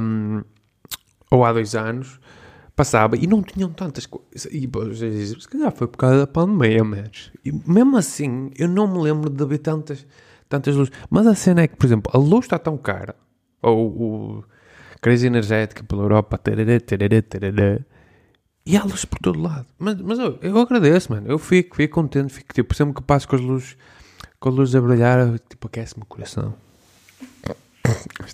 um, 0.01 0.41
ou 1.29 1.43
há 1.43 1.51
dois 1.51 1.75
anos, 1.75 2.19
passava 2.75 3.15
e 3.17 3.27
não 3.27 3.41
tinham 3.41 3.69
tantas 3.71 4.05
coisas. 4.05 4.45
E 4.51 4.69
se 5.25 5.47
calhar 5.47 5.71
foi 5.71 5.87
por 5.87 5.97
causa 5.97 6.19
da 6.19 6.27
pandemia, 6.27 6.83
mas 6.83 7.31
e 7.43 7.51
mesmo 7.51 7.97
assim, 7.97 8.51
eu 8.57 8.67
não 8.67 8.87
me 8.87 8.99
lembro 9.01 9.29
de 9.29 9.43
haver 9.43 9.59
tantas, 9.59 10.05
tantas 10.47 10.75
luzes. 10.75 10.93
Mas 11.09 11.27
a 11.27 11.35
cena 11.35 11.61
é 11.61 11.67
que, 11.67 11.75
por 11.75 11.85
exemplo, 11.85 12.11
a 12.13 12.17
luz 12.17 12.45
está 12.45 12.57
tão 12.57 12.77
cara, 12.77 13.15
ou 13.61 13.87
o 13.87 14.43
crise 15.03 15.27
energética 15.27 15.83
pela 15.83 16.03
Europa, 16.03 16.37
tarará, 16.37 16.79
tarará, 16.79 17.21
tarará, 17.21 17.79
e 18.65 18.77
há 18.77 18.83
luz 18.83 19.03
por 19.03 19.19
todo 19.19 19.41
lado. 19.41 19.67
Mas, 19.77 19.99
mas 19.99 20.17
eu, 20.17 20.39
eu 20.41 20.57
agradeço, 20.57 21.11
mano. 21.11 21.27
Eu 21.29 21.37
fico, 21.37 21.75
fico 21.75 21.93
contente, 21.93 22.33
fico 22.33 22.53
tipo, 22.53 22.73
sempre 22.73 22.95
que 22.95 23.01
passo 23.01 23.27
com 23.27 23.35
as 23.35 23.41
luzes, 23.41 23.77
com 24.39 24.47
as 24.47 24.55
luzes 24.55 24.73
a 24.75 24.81
brilhar, 24.81 25.37
tipo, 25.49 25.67
aquece-me 25.67 26.03
o 26.03 26.05
coração. 26.05 26.55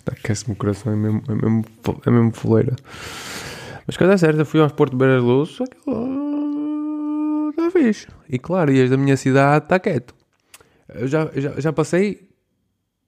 Aquece-me 0.06 0.52
o 0.52 0.56
coração, 0.56 0.92
é 0.92 0.96
mesmo, 0.96 1.22
é 1.28 1.34
mesmo, 1.34 1.64
é 2.06 2.10
mesmo 2.10 2.32
foleira. 2.32 2.76
Mas 3.84 3.96
coisa 3.96 4.16
certa, 4.16 4.44
fui 4.44 4.60
ao 4.60 4.70
Porto 4.70 4.96
ver 4.96 5.18
as 5.18 5.22
luzes, 5.24 5.56
que 5.58 5.90
está 7.50 7.70
fixe. 7.72 8.06
E 8.28 8.38
claro, 8.38 8.70
e 8.70 8.80
as 8.80 8.88
da 8.88 8.96
minha 8.96 9.16
cidade 9.16 9.64
está 9.64 9.80
quieto. 9.80 10.14
Eu 10.88 11.08
já, 11.08 11.28
já, 11.34 11.60
já 11.60 11.72
passei 11.72 12.28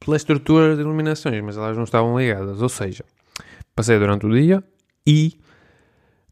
pela 0.01 0.17
estrutura 0.17 0.75
de 0.75 0.83
iluminações, 0.83 1.41
mas 1.45 1.57
elas 1.57 1.77
não 1.77 1.85
estavam 1.85 2.19
ligadas. 2.19 2.61
Ou 2.61 2.69
seja, 2.69 3.05
Passei 3.75 3.99
durante 3.99 4.27
o 4.27 4.33
dia 4.33 4.63
e 5.07 5.39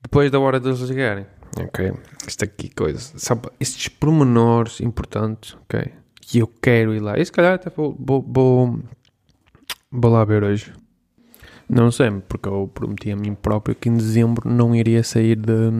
depois 0.02 0.30
da 0.30 0.38
hora 0.38 0.60
de 0.60 0.68
eles 0.68 0.78
chegarem. 0.86 1.26
Ok? 1.58 1.92
Isto 2.26 2.44
aqui, 2.44 2.70
coisa. 2.70 3.00
Sabe, 3.16 3.48
estes 3.58 3.88
pormenores 3.88 4.80
importantes, 4.80 5.56
ok? 5.62 5.92
Que 6.20 6.38
eu 6.38 6.46
quero 6.46 6.94
ir 6.94 7.00
lá. 7.00 7.18
E 7.18 7.24
se 7.24 7.32
calhar 7.32 7.54
até 7.54 7.70
vou, 7.70 7.96
vou, 7.98 8.22
vou, 8.22 8.80
vou 9.90 10.10
lá 10.10 10.24
ver 10.24 10.44
hoje. 10.44 10.72
Não 11.68 11.90
sei, 11.90 12.10
porque 12.28 12.48
eu 12.48 12.70
prometi 12.72 13.10
a 13.10 13.16
mim 13.16 13.34
próprio 13.34 13.74
que 13.74 13.88
em 13.88 13.96
dezembro 13.96 14.48
não 14.48 14.74
iria 14.74 15.02
sair 15.04 15.36
de, 15.36 15.70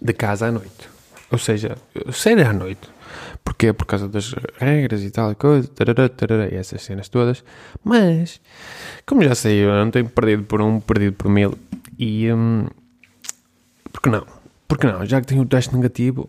de 0.00 0.12
casa 0.12 0.46
à 0.46 0.52
noite. 0.52 0.88
Ou 1.30 1.38
seja, 1.38 1.76
sair 2.12 2.46
à 2.46 2.52
noite. 2.52 2.88
Porquê? 3.54 3.72
Por 3.72 3.86
causa 3.86 4.08
das 4.08 4.34
regras 4.58 5.02
e 5.02 5.10
tal 5.10 5.34
coisa, 5.36 5.68
tarará, 5.68 6.08
tarará, 6.08 6.48
e 6.48 6.56
essas 6.56 6.82
cenas 6.82 7.08
todas. 7.08 7.44
Mas, 7.84 8.40
como 9.06 9.22
já 9.22 9.34
não 9.84 9.90
tenho 9.92 10.08
perdido 10.08 10.42
por 10.42 10.60
um, 10.60 10.80
perdido 10.80 11.14
por 11.14 11.30
mil. 11.30 11.56
E, 11.96 12.32
hum, 12.32 12.66
por 13.92 14.02
que 14.02 14.10
não? 14.10 14.26
Por 14.66 14.76
que 14.76 14.86
não? 14.88 15.06
Já 15.06 15.20
que 15.20 15.28
tenho 15.28 15.42
o 15.42 15.46
teste 15.46 15.74
negativo, 15.74 16.28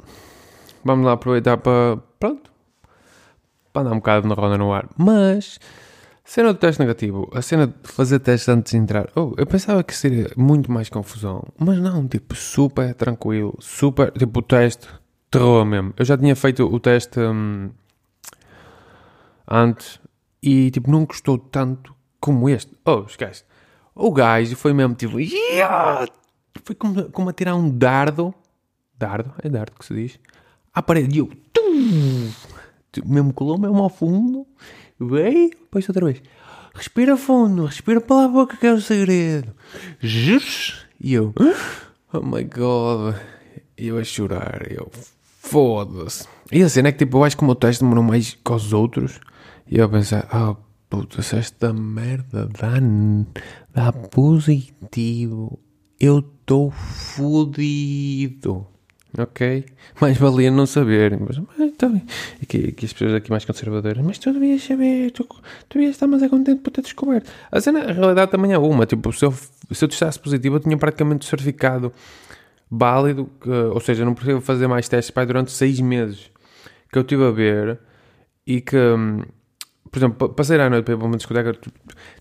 vamos 0.83 1.03
lá 1.03 1.13
aproveitar 1.13 1.57
para, 1.57 1.97
pronto, 2.19 2.51
para 3.73 3.81
andar 3.81 3.93
um 3.93 3.97
bocado 3.97 4.27
na 4.27 4.35
roda 4.35 4.55
no 4.55 4.71
ar. 4.71 4.87
Mas, 4.95 5.59
cena 6.23 6.53
do 6.53 6.59
teste 6.59 6.79
negativo, 6.79 7.27
a 7.33 7.41
cena 7.41 7.65
de 7.65 7.73
fazer 7.91 8.19
teste 8.19 8.51
antes 8.51 8.71
de 8.71 8.77
entrar, 8.77 9.09
oh, 9.15 9.33
eu 9.35 9.47
pensava 9.47 9.83
que 9.83 9.95
seria 9.95 10.29
muito 10.37 10.71
mais 10.71 10.89
confusão. 10.89 11.43
Mas 11.57 11.79
não, 11.79 12.07
tipo, 12.07 12.35
super 12.35 12.93
tranquilo, 12.93 13.57
super, 13.59 14.11
tipo, 14.11 14.41
o 14.41 14.43
teste 14.43 14.87
terror 15.29 15.65
mesmo. 15.65 15.93
Eu 15.97 16.05
já 16.05 16.17
tinha 16.17 16.35
feito 16.35 16.63
o 16.65 16.79
teste 16.79 17.19
hum, 17.19 17.69
antes 19.47 19.99
e 20.41 20.71
tipo, 20.71 20.89
não 20.89 21.05
gostou 21.05 21.37
tanto 21.37 21.95
como 22.19 22.49
este. 22.49 22.71
Oh, 22.85 23.03
esquece. 23.07 23.43
O 23.93 24.11
gajo 24.11 24.55
foi 24.55 24.73
mesmo 24.73 24.95
tipo, 24.95 25.19
yeah! 25.19 26.05
foi 26.63 26.75
como, 26.75 27.09
como 27.11 27.29
a 27.29 27.33
tirar 27.33 27.55
um 27.55 27.69
dardo, 27.69 28.33
dardo, 28.97 29.33
é 29.41 29.49
dardo 29.49 29.77
que 29.77 29.85
se 29.85 29.93
diz, 29.93 30.19
à 30.73 30.81
parede. 30.81 31.15
E 31.15 31.19
eu, 31.19 31.29
tum! 31.53 32.31
mesmo 33.05 33.33
colou 33.33 33.57
mesmo 33.57 33.77
ao 33.81 33.89
fundo, 33.89 34.47
veio, 34.99 35.49
depois 35.49 35.87
outra 35.89 36.05
vez. 36.05 36.21
Respira 36.73 37.15
fundo, 37.15 37.65
respira 37.65 38.01
pela 38.01 38.27
boca 38.27 38.57
que 38.57 38.67
é 38.67 38.73
o 38.73 38.81
segredo. 38.81 39.53
E 40.99 41.13
eu, 41.13 41.33
oh 42.11 42.21
my 42.21 42.43
god, 42.43 43.15
e 43.77 43.87
eu 43.87 43.97
a 43.97 44.03
chorar, 44.03 44.71
eu, 44.71 44.91
Foda-se. 45.45 46.27
E 46.51 46.63
a 46.63 46.69
cena 46.69 46.89
é 46.89 46.91
que 46.91 46.97
tipo, 46.99 47.17
eu 47.17 47.23
acho 47.23 47.37
que 47.37 47.43
o 47.43 47.45
meu 47.45 47.55
teste 47.55 47.83
demorou 47.83 48.03
mais 48.03 48.33
que 48.33 48.51
os 48.51 48.73
outros. 48.73 49.19
E 49.69 49.77
eu 49.77 49.87
pensei, 49.87 50.19
ah, 50.31 50.55
puta, 50.89 51.21
se 51.21 51.37
esta 51.37 51.71
merda 51.71 52.47
dá, 52.47 52.79
dá 53.73 53.93
positivo, 53.93 55.59
eu 55.99 56.19
estou 56.19 56.71
fodido. 56.71 58.65
Ok? 59.17 59.65
Mais 60.01 60.17
valia 60.17 60.51
não 60.51 60.65
saber. 60.65 61.17
Mas, 61.19 61.37
mas. 61.37 62.01
Aqui, 62.41 62.69
aqui 62.69 62.85
as 62.85 62.91
pessoas 62.91 63.13
aqui 63.13 63.29
mais 63.29 63.45
conservadoras. 63.45 64.03
Mas 64.03 64.17
tu 64.17 64.33
devias 64.33 64.63
saber. 64.63 65.11
Tu, 65.11 65.23
tu 65.23 65.73
devias 65.75 65.91
estar 65.91 66.07
mais 66.07 66.27
contente 66.29 66.61
por 66.61 66.71
ter 66.71 66.81
descoberto. 66.81 67.31
A 67.51 67.61
cena, 67.61 67.79
a 67.81 67.93
realidade 67.93 68.31
também 68.31 68.51
é 68.51 68.57
uma. 68.57 68.85
Tipo, 68.85 69.13
se 69.13 69.23
eu, 69.23 69.31
se 69.71 69.85
eu 69.85 69.87
testasse 69.87 70.19
positivo, 70.19 70.57
eu 70.57 70.59
tinha 70.59 70.75
praticamente 70.75 71.25
certificado 71.25 71.93
válido, 72.77 73.29
que, 73.41 73.49
ou 73.49 73.79
seja, 73.79 74.05
não 74.05 74.13
preciso 74.13 74.41
fazer 74.41 74.67
mais 74.67 74.87
testes 74.87 75.11
para 75.11 75.25
durante 75.25 75.51
seis 75.51 75.79
meses 75.79 76.31
que 76.91 76.97
eu 76.97 77.01
estive 77.01 77.25
a 77.25 77.31
ver 77.31 77.79
e 78.45 78.61
que, 78.61 78.77
hum, 78.77 79.21
por 79.91 79.99
exemplo, 79.99 80.29
passei 80.29 80.59
a 80.59 80.69
noite 80.69 80.85
para 80.85 80.95
uma 80.95 81.17
discoteca, 81.17 81.53
tu, 81.53 81.71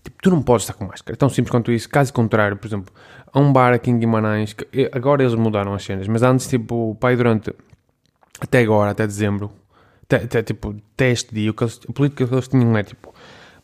tipo, 0.03 0.17
tu 0.21 0.29
não 0.29 0.41
podes 0.41 0.63
estar 0.63 0.73
com 0.73 0.85
máscara, 0.85 1.15
é 1.15 1.17
tão 1.17 1.29
simples 1.29 1.51
quanto 1.51 1.71
isso. 1.71 1.89
Caso 1.89 2.13
contrário, 2.13 2.57
por 2.57 2.67
exemplo, 2.67 2.93
a 3.31 3.39
um 3.39 3.51
bar 3.51 3.73
aqui 3.73 3.91
em 3.91 3.99
Guimarães, 3.99 4.53
que, 4.53 4.89
agora 4.91 5.23
eles 5.23 5.35
mudaram 5.35 5.73
as 5.73 5.83
cenas, 5.83 6.07
mas 6.07 6.23
antes, 6.23 6.47
tipo, 6.47 6.95
pai, 6.99 7.15
durante 7.15 7.53
até 8.39 8.59
agora, 8.59 8.91
até 8.91 9.05
dezembro, 9.05 9.51
até, 10.03 10.17
até 10.17 10.43
tipo, 10.43 10.75
teste 10.95 11.33
dia, 11.33 11.51
o, 11.51 11.53
que 11.53 11.63
eles, 11.63 11.79
a 11.87 11.93
política 11.93 12.27
que 12.27 12.33
eles 12.33 12.47
tinham 12.47 12.77
é 12.77 12.83
tipo 12.83 13.13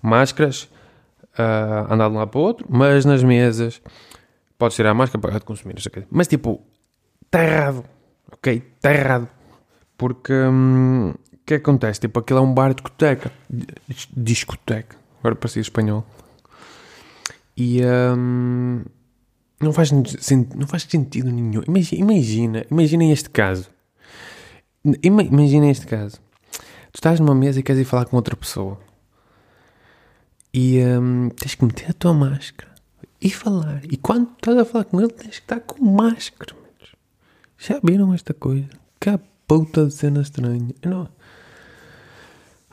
máscaras, 0.02 0.64
uh, 1.38 1.94
andar 1.94 2.10
de 2.10 2.16
um 2.16 2.18
lado 2.18 2.30
para 2.30 2.40
o 2.40 2.44
outro, 2.44 2.66
mas 2.70 3.06
nas 3.06 3.24
mesas 3.24 3.82
podes 4.58 4.76
tirar 4.76 4.92
a 4.92 4.94
máscara 4.94 5.20
para 5.20 5.40
consumir, 5.40 5.76
mas 6.10 6.28
tipo, 6.28 6.62
está 7.32 7.44
errado, 7.44 7.86
ok? 8.30 8.64
Está 8.76 8.94
errado. 8.94 9.30
Porque 9.98 10.34
hum, 10.34 11.12
o 11.12 11.38
que 11.46 11.56
acontece? 11.56 12.02
Tipo, 12.02 12.20
aquilo 12.20 12.40
é 12.40 12.42
um 12.42 12.54
bar 12.54 12.74
discoteca. 12.74 13.32
Discoteca. 14.16 14.98
Agora 15.20 15.36
parecia 15.36 15.62
espanhol. 15.62 16.06
E 17.56 17.82
hum, 17.86 18.84
não, 19.62 19.72
faz, 19.72 19.92
não 19.92 20.68
faz 20.68 20.84
sentido 20.84 21.32
nenhum. 21.32 21.64
Imagina, 21.68 22.66
imagina 22.70 23.06
este 23.06 23.30
caso. 23.30 23.70
Imagina 25.02 25.70
este 25.70 25.88
caso. 25.88 26.20
Tu 26.92 26.96
estás 26.96 27.20
numa 27.20 27.36
mesa 27.36 27.60
e 27.60 27.64
queres 27.64 27.82
ir 27.82 27.86
falar 27.86 28.06
com 28.06 28.18
outra 28.18 28.36
pessoa. 28.36 28.78
E 30.54 30.82
hum, 30.84 31.30
tens 31.30 31.56
que 31.56 31.64
meter 31.64 31.92
a 31.92 31.94
tua 31.94 32.14
máscara 32.14 32.72
e 33.22 33.30
falar. 33.30 33.82
E 33.86 33.96
quando 33.96 34.32
estás 34.34 34.58
a 34.58 34.66
falar 34.66 34.86
com 34.86 35.00
ele, 35.00 35.14
tens 35.14 35.40
que 35.40 35.44
estar 35.44 35.62
com 35.62 35.86
máscara. 35.86 36.61
Já 37.62 37.80
viram 37.84 38.12
esta 38.12 38.34
coisa? 38.34 38.68
Que 39.00 39.20
puta 39.48 39.86
de 39.86 39.94
cena 39.94 40.22
estranha. 40.22 40.74
Eu 40.82 40.90
não. 40.90 41.10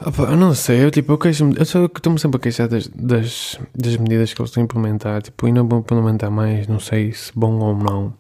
Opa, 0.01 0.23
eu 0.23 0.37
não 0.37 0.55
sei, 0.55 0.83
eu 0.83 0.91
tipo, 0.91 1.13
eu 1.13 1.19
queixo 1.19 1.45
eu 1.59 1.65
só 1.67 1.85
estou-me 1.85 2.19
sempre 2.19 2.39
a 2.39 2.41
queixar 2.41 2.69
das, 2.69 2.87
das, 2.87 3.59
das, 3.75 3.97
medidas 3.97 4.33
que 4.33 4.41
eles 4.41 4.49
estão 4.49 4.63
a 4.63 4.65
implementar, 4.65 5.21
tipo, 5.21 5.47
e 5.47 5.53
não 5.53 5.69
vão 5.69 5.81
implementar 5.81 6.31
mais, 6.31 6.67
não 6.69 6.79
sei 6.79 7.13
se 7.13 7.33
bom 7.35 7.59
ou 7.59 7.77
não. 7.77 8.15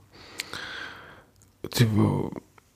Tipo, 1.70 2.32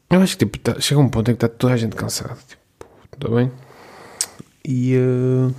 eu 0.08 0.20
acho 0.22 0.38
que 0.38 0.46
tipo, 0.46 0.58
tá, 0.58 0.80
chega 0.80 1.00
um 1.00 1.08
ponto 1.08 1.30
em 1.30 1.34
que 1.34 1.44
está 1.44 1.49
toda 1.49 1.75
a 1.75 1.76
gente 1.76 1.96
cansada, 1.96 2.38
tipo, 2.46 2.62
está 3.12 3.28
bem? 3.28 3.50
E 4.64 4.96
uh, 4.96 5.54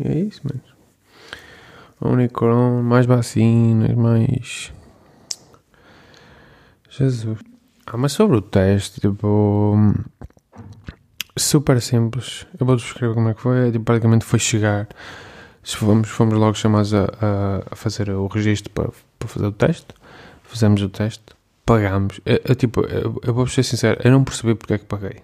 é 0.00 0.18
isso 0.20 0.40
mesmo. 0.44 0.62
Omicron, 2.00 2.82
mais 2.82 3.04
vacinas, 3.04 3.94
mais 3.96 4.72
Jesus. 6.98 7.40
Ah, 7.86 7.96
mas 7.96 8.12
sobre 8.12 8.36
o 8.36 8.40
teste, 8.40 9.00
tipo. 9.00 9.74
Super 11.36 11.80
simples. 11.80 12.46
Eu 12.58 12.66
vou 12.66 12.76
descrever 12.76 13.14
como 13.14 13.28
é 13.28 13.34
que 13.34 13.40
foi. 13.40 13.72
Tipo, 13.72 13.84
praticamente 13.84 14.24
foi 14.24 14.38
chegar. 14.38 14.88
Fomos, 15.62 16.08
fomos 16.08 16.34
logo 16.34 16.54
chamados 16.54 16.92
a, 16.94 17.06
a, 17.70 17.74
fazer 17.74 18.10
o 18.10 18.26
registro 18.26 18.70
para, 18.72 18.90
para 19.18 19.28
fazer 19.28 19.46
o 19.46 19.52
teste. 19.52 19.88
Fizemos 20.44 20.80
o 20.82 20.88
teste. 20.88 21.24
Pagámos. 21.66 22.20
Eu, 22.24 22.40
eu 22.44 22.54
tipo, 22.54 22.82
eu, 22.82 23.18
eu 23.22 23.34
vou 23.34 23.46
ser 23.46 23.62
sincero, 23.62 23.98
eu 24.04 24.10
não 24.12 24.22
percebi 24.22 24.54
porque 24.54 24.74
é 24.74 24.78
que 24.78 24.84
paguei. 24.84 25.22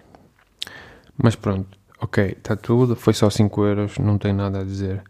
Mas 1.21 1.35
pronto, 1.35 1.77
ok, 1.99 2.35
está 2.37 2.55
tudo. 2.55 2.95
Foi 2.95 3.13
só 3.13 3.29
5 3.29 3.65
euros, 3.65 3.97
não 3.99 4.17
tem 4.17 4.33
nada 4.33 4.61
a 4.61 4.63
dizer. 4.63 5.03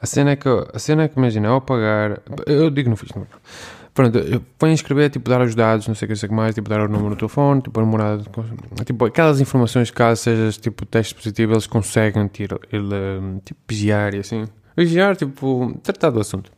A 0.00 0.06
cena 0.06 0.30
é 0.30 0.36
que, 0.36 0.48
a 0.48 0.78
cena 0.78 1.04
é 1.04 1.08
que 1.08 1.18
imagina, 1.18 1.48
ao 1.48 1.60
pagar. 1.60 2.22
Eu 2.46 2.70
digo 2.70 2.88
no 2.90 2.96
não. 3.16 3.26
Pronto, 3.94 4.18
põe 4.58 4.72
inscrever, 4.72 5.10
tipo, 5.10 5.28
dar 5.28 5.42
os 5.42 5.54
dados, 5.54 5.86
não 5.86 5.94
sei 5.94 6.06
o 6.06 6.08
que, 6.08 6.16
sei 6.16 6.28
que 6.28 6.34
mais, 6.34 6.54
tipo, 6.54 6.68
dar 6.68 6.80
o 6.80 6.88
número 6.88 7.10
do 7.10 7.16
telefone, 7.16 7.60
tipo, 7.60 7.78
a 7.78 7.84
morada, 7.84 8.24
tipo, 8.86 9.04
aquelas 9.04 9.38
informações, 9.38 9.90
caso 9.90 10.22
sejas, 10.22 10.56
tipo, 10.56 10.86
teste 10.86 11.14
positivo, 11.14 11.52
eles 11.52 11.66
conseguem, 11.66 12.26
tirar, 12.28 12.58
ele, 12.72 13.40
tipo, 13.44 13.60
vigiar 13.68 14.14
e 14.14 14.20
assim. 14.20 14.44
Vigiar, 14.74 15.14
tipo, 15.14 15.78
tratar 15.82 16.08
do 16.08 16.20
assunto. 16.20 16.50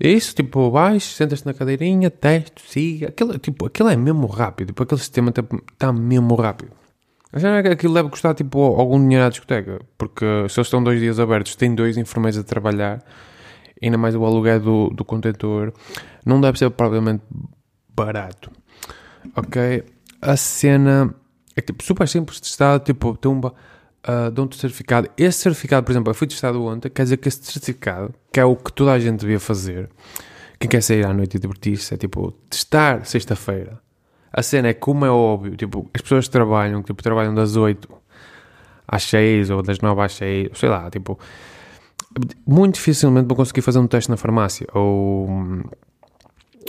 É 0.00 0.08
isso, 0.08 0.34
tipo, 0.34 0.70
vais, 0.70 1.04
sentas-te 1.04 1.44
na 1.44 1.52
cadeirinha, 1.52 2.10
teste, 2.10 2.62
siga, 2.66 3.08
aquilo, 3.08 3.38
tipo, 3.38 3.66
aquilo 3.66 3.90
é 3.90 3.96
mesmo 3.96 4.26
rápido, 4.26 4.68
tipo, 4.68 4.82
aquele 4.82 5.00
sistema 5.00 5.28
está 5.28 5.44
tá 5.78 5.92
mesmo 5.92 6.34
rápido. 6.34 6.72
A 7.30 7.38
é 7.38 7.62
que 7.62 7.68
aquilo 7.68 7.94
deve 7.94 8.08
custar, 8.08 8.34
tipo, 8.34 8.58
algum 8.58 8.98
dinheiro 8.98 9.24
à 9.24 9.28
discoteca, 9.28 9.80
porque 9.96 10.24
se 10.48 10.58
eles 10.58 10.66
estão 10.66 10.82
dois 10.82 10.98
dias 10.98 11.20
abertos, 11.20 11.56
têm 11.56 11.74
dois 11.74 11.96
enfermeiros 11.96 12.38
a 12.38 12.42
trabalhar, 12.42 13.02
ainda 13.82 13.98
mais 13.98 14.14
o 14.14 14.24
aluguel 14.24 14.60
do, 14.60 14.90
do 14.90 15.04
contentor, 15.04 15.72
não 16.24 16.40
deve 16.40 16.58
ser 16.58 16.70
provavelmente 16.70 17.22
barato. 17.94 18.50
Ok? 19.36 19.84
A 20.20 20.36
cena 20.36 21.14
é 21.56 21.60
tipo 21.60 21.82
super 21.82 22.08
simples 22.08 22.36
de 22.36 22.42
testar, 22.42 22.80
tipo, 22.80 23.16
tumba, 23.16 23.54
uh, 24.06 24.30
dão-te 24.30 24.56
certificado. 24.56 25.08
Esse 25.16 25.38
certificado, 25.38 25.84
por 25.84 25.92
exemplo, 25.92 26.10
eu 26.10 26.14
fui 26.14 26.26
testado 26.26 26.62
ontem, 26.64 26.88
quer 26.88 27.02
dizer 27.04 27.16
que 27.16 27.28
esse 27.28 27.42
certificado, 27.44 28.14
que 28.32 28.40
é 28.40 28.44
o 28.44 28.56
que 28.56 28.72
toda 28.72 28.92
a 28.92 28.98
gente 28.98 29.20
devia 29.20 29.40
fazer, 29.40 29.90
quem 30.58 30.68
quer 30.68 30.82
sair 30.82 31.04
à 31.04 31.12
noite 31.12 31.36
e 31.36 31.40
divertir-se, 31.40 31.94
é 31.94 31.96
tipo, 31.96 32.32
testar 32.48 33.04
sexta-feira. 33.04 33.80
A 34.32 34.42
cena 34.42 34.68
é 34.68 34.74
como 34.74 35.04
é 35.04 35.10
óbvio, 35.10 35.56
tipo, 35.56 35.90
as 35.92 36.00
pessoas 36.00 36.28
trabalham, 36.28 36.82
tipo, 36.82 37.02
trabalham 37.02 37.34
das 37.34 37.56
8 37.56 37.88
às 38.88 39.02
6 39.04 39.50
ou 39.50 39.62
das 39.62 39.80
9 39.80 40.00
às 40.00 40.12
6, 40.14 40.50
sei 40.54 40.68
lá, 40.68 40.90
tipo, 40.90 41.18
muito 42.46 42.74
dificilmente 42.74 43.26
vão 43.26 43.36
conseguir 43.36 43.62
fazer 43.62 43.78
um 43.78 43.86
teste 43.86 44.10
na 44.10 44.16
farmácia 44.16 44.66
ou 44.74 45.28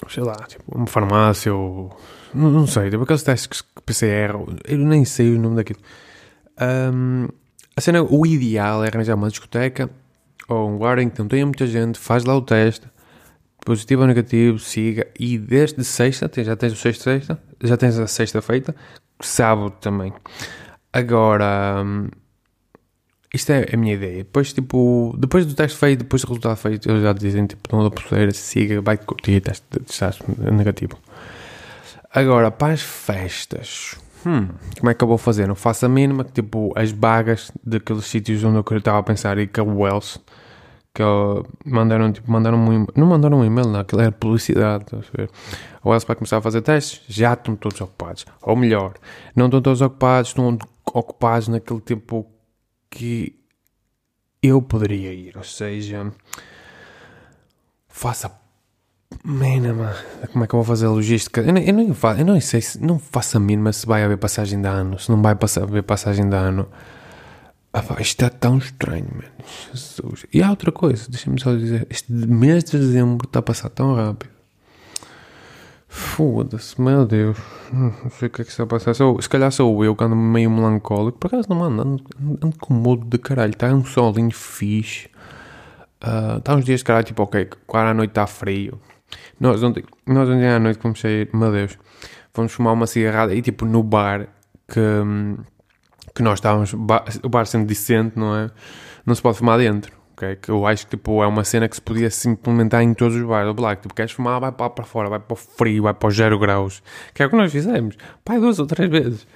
sei 0.10 0.24
lá, 0.24 0.36
tipo, 0.48 0.64
uma 0.74 0.88
farmácia 0.88 1.54
ou 1.54 1.96
não, 2.34 2.50
não 2.50 2.68
sei, 2.68 2.90
tipo 2.90 3.04
aqueles 3.04 3.24
testes 3.24 3.64
PCR, 3.86 4.34
eu 4.68 4.78
nem 4.78 5.06
sei 5.06 5.36
o 5.36 5.40
nome 5.40 5.56
daquilo. 5.56 5.80
Um, 6.94 7.28
a 7.76 7.82
cena, 7.82 8.04
o 8.04 8.26
ideal 8.26 8.84
é 8.84 8.88
arranjar 8.88 9.16
uma 9.16 9.30
discoteca 9.30 9.90
ou 10.48 10.70
um 10.70 10.78
bar 10.78 11.00
em 11.00 11.10
que 11.10 11.20
não 11.20 11.28
tenha 11.28 11.46
muita 11.46 11.68
gente, 11.68 12.00
faz 12.00 12.24
lá 12.26 12.36
o 12.36 12.42
teste, 12.42 12.88
positivo 13.66 14.02
ou 14.02 14.08
negativo, 14.08 14.60
siga, 14.60 15.08
e 15.20 15.38
desde 15.38 15.84
sexta, 15.84 16.30
já 16.44 16.56
tens 16.56 16.74
o 16.74 16.76
sexta, 16.76 17.04
sexta 17.04 17.40
já 17.64 17.78
tens 17.78 17.98
a 17.98 18.08
sexta 18.08 18.42
feita, 18.42 18.76
sábado 19.22 19.76
também. 19.80 20.14
Agora, 20.92 21.84
isto 23.34 23.52
é 23.52 23.66
a 23.74 23.78
minha 23.78 23.96
ideia. 23.96 24.18
Depois, 24.18 24.54
tipo, 24.54 25.16
depois 25.18 25.46
do 25.46 25.56
teste 25.56 25.78
feito, 25.78 26.00
depois 26.00 26.22
do 26.22 26.28
resultado 26.28 26.56
feito, 26.56 26.90
eles 26.90 27.02
já 27.02 27.14
dizem, 27.14 27.48
tipo, 27.48 27.76
não 27.76 27.84
dá 27.84 27.90
pulseira, 27.90 28.32
siga, 28.32 28.80
vai 28.80 28.96
curtir, 28.96 29.42
teste, 29.42 29.64
negativo. 30.52 31.00
Agora, 32.14 32.52
para 32.52 32.74
as 32.74 32.82
festas, 32.82 33.96
hum, 34.24 34.50
como 34.80 34.92
é 34.92 34.94
que 34.94 35.04
eu 35.04 35.08
vou 35.08 35.18
fazer? 35.18 35.48
Não 35.48 35.56
faço 35.56 35.84
a 35.88 35.90
mínima, 35.90 36.24
que 36.24 36.32
tipo, 36.32 36.72
as 36.76 36.92
bagas 36.92 37.52
daqueles 37.66 38.06
sítios 38.06 38.44
onde 38.44 38.58
eu 38.58 38.78
estava 38.78 39.00
a 39.00 39.04
pensar 39.04 39.40
e 39.40 39.48
que 39.48 39.60
é 39.60 39.64
o 39.64 39.80
Wells, 39.80 40.20
que 40.94 41.02
mandaram, 41.66 42.12
tipo, 42.12 42.32
mandaram 42.32 42.60
um 42.60 42.86
não 42.96 43.08
mandaram 43.08 43.40
um 43.40 43.44
e-mail, 43.46 43.68
não, 43.68 43.80
aquilo 43.80 44.02
era 44.02 44.12
publicidade, 44.12 44.86
a 44.94 44.98
ver? 45.18 45.28
Wells 45.84 46.06
vai 46.06 46.16
começar 46.16 46.38
a 46.38 46.42
fazer 46.42 46.62
testes, 46.62 47.02
já 47.08 47.34
estão 47.34 47.56
todos 47.56 47.82
ocupados. 47.82 48.28
Ou 48.44 48.56
melhor, 48.56 48.94
não 49.36 49.46
estão 49.46 49.60
todos 49.60 49.82
ocupados, 49.82 50.30
estão 50.30 50.56
ocupados 50.94 51.48
naquele 51.48 51.82
tempo 51.82 52.28
que 52.94 53.36
eu 54.42 54.62
poderia 54.62 55.12
ir, 55.12 55.36
ou 55.36 55.44
seja, 55.44 56.12
faça 57.88 58.32
mínima. 59.24 59.96
Como 60.32 60.44
é 60.44 60.48
que 60.48 60.54
eu 60.54 60.60
vou 60.60 60.64
fazer 60.64 60.86
a 60.86 60.90
logística? 60.90 61.42
Eu, 61.42 61.58
eu, 61.58 61.74
nem 61.74 61.94
faço, 61.94 62.22
eu 62.22 62.26
não 62.26 62.40
sei 62.40 62.62
se 62.62 62.80
não 62.80 63.00
faço 63.00 63.38
a 63.38 63.40
mínima 63.40 63.74
se 63.74 63.86
vai 63.88 64.04
haver 64.04 64.18
passagem 64.18 64.62
de 64.62 64.68
ano, 64.68 65.00
se 65.00 65.10
não 65.10 65.22
vai 65.22 65.34
passar, 65.34 65.64
haver 65.64 65.82
passagem 65.84 66.30
de 66.30 66.36
ano. 66.36 66.68
Ah, 67.74 67.80
isto 68.00 68.24
está 68.24 68.30
tão 68.30 68.60
estranho, 68.60 69.08
mano. 69.10 69.34
Jesus. 69.72 70.28
E 70.32 70.44
há 70.44 70.52
outra 70.52 70.72
coisa, 70.72 71.10
deixa-me 71.10 71.42
só 71.42 71.56
dizer: 71.56 71.88
este 71.90 72.12
mês 72.12 72.64
de 72.66 72.78
dezembro 72.78 73.26
está 73.26 73.40
a 73.40 73.42
passar 73.42 73.70
tão 73.70 73.96
rápido. 73.96 74.33
Foda-se, 76.14 76.80
meu 76.80 77.08
Deus. 77.08 77.40
Hum, 77.74 77.92
não 78.04 78.12
sei 78.12 78.28
o 78.28 78.32
que 78.32 78.44
é 78.44 78.46
que 78.46 78.52
está 78.52 78.62
a 78.62 78.68
passar. 78.68 78.94
Sou, 78.94 79.20
se 79.20 79.28
calhar 79.28 79.52
sou 79.52 79.84
eu 79.84 79.96
que 79.96 80.04
ando 80.04 80.16
meio 80.16 80.48
melancólico. 80.52 81.18
Por 81.18 81.26
acaso 81.26 81.50
não 81.50 81.64
ando, 81.64 81.82
ando, 81.82 82.04
ando 82.40 82.56
com 82.60 82.72
modo 82.72 83.04
de 83.04 83.18
caralho. 83.18 83.50
Está 83.50 83.74
um 83.74 83.84
solinho 83.84 84.30
fixe. 84.30 85.08
Uh, 86.04 86.38
está 86.38 86.54
uns 86.54 86.66
dias 86.66 86.82
de 86.82 86.84
caralho, 86.84 87.04
tipo, 87.04 87.24
ok, 87.24 87.50
claro, 87.66 87.90
à 87.90 87.94
noite 87.96 88.12
está 88.12 88.28
frio. 88.28 88.80
Nós 89.40 89.64
ontem, 89.64 89.84
nós 90.06 90.30
ontem 90.30 90.48
à 90.48 90.60
noite 90.60 90.80
sair, 91.00 91.30
meu 91.34 91.52
Deus, 91.52 91.80
vamos 92.32 92.52
fumar 92.52 92.74
uma 92.74 92.86
cigarrada 92.86 93.34
e 93.34 93.42
tipo 93.42 93.66
no 93.66 93.82
bar 93.82 94.28
que, 94.68 94.80
que 96.14 96.22
nós 96.22 96.36
estávamos, 96.36 96.74
o 96.74 97.30
bar 97.30 97.46
sendo 97.48 97.66
decente, 97.66 98.20
não 98.20 98.36
é? 98.36 98.52
Não 99.04 99.16
se 99.16 99.22
pode 99.22 99.40
fumar 99.40 99.58
dentro 99.58 100.03
ok? 100.14 100.36
Que 100.38 100.50
eu 100.50 100.66
acho 100.66 100.86
que 100.86 100.92
tipo, 100.92 101.22
é 101.22 101.28
uma 101.28 101.44
cena 101.44 101.68
que 101.68 101.76
se 101.76 101.82
podia 101.82 102.10
se 102.10 102.30
implementar 102.30 102.82
em 102.82 102.94
todos 102.94 103.16
os 103.16 103.24
bares. 103.24 103.50
O 103.52 103.54
Black, 103.54 103.82
tipo, 103.82 103.94
queres 103.94 104.12
fumar, 104.12 104.40
vai 104.40 104.52
para, 104.52 104.70
para 104.70 104.86
fora, 104.86 105.10
vai 105.10 105.20
para 105.20 105.34
o 105.34 105.36
frio, 105.36 105.84
vai 105.84 105.94
para 105.94 106.08
os 106.08 106.16
0 106.16 106.40
graus. 106.40 106.82
Que 107.14 107.24
é 107.24 107.26
o 107.26 107.30
que 107.30 107.36
nós 107.36 107.52
fizemos. 107.52 107.98
Pai, 108.24 108.40
duas 108.40 108.60
ou 108.60 108.66
três 108.66 108.90
vezes. 108.90 109.28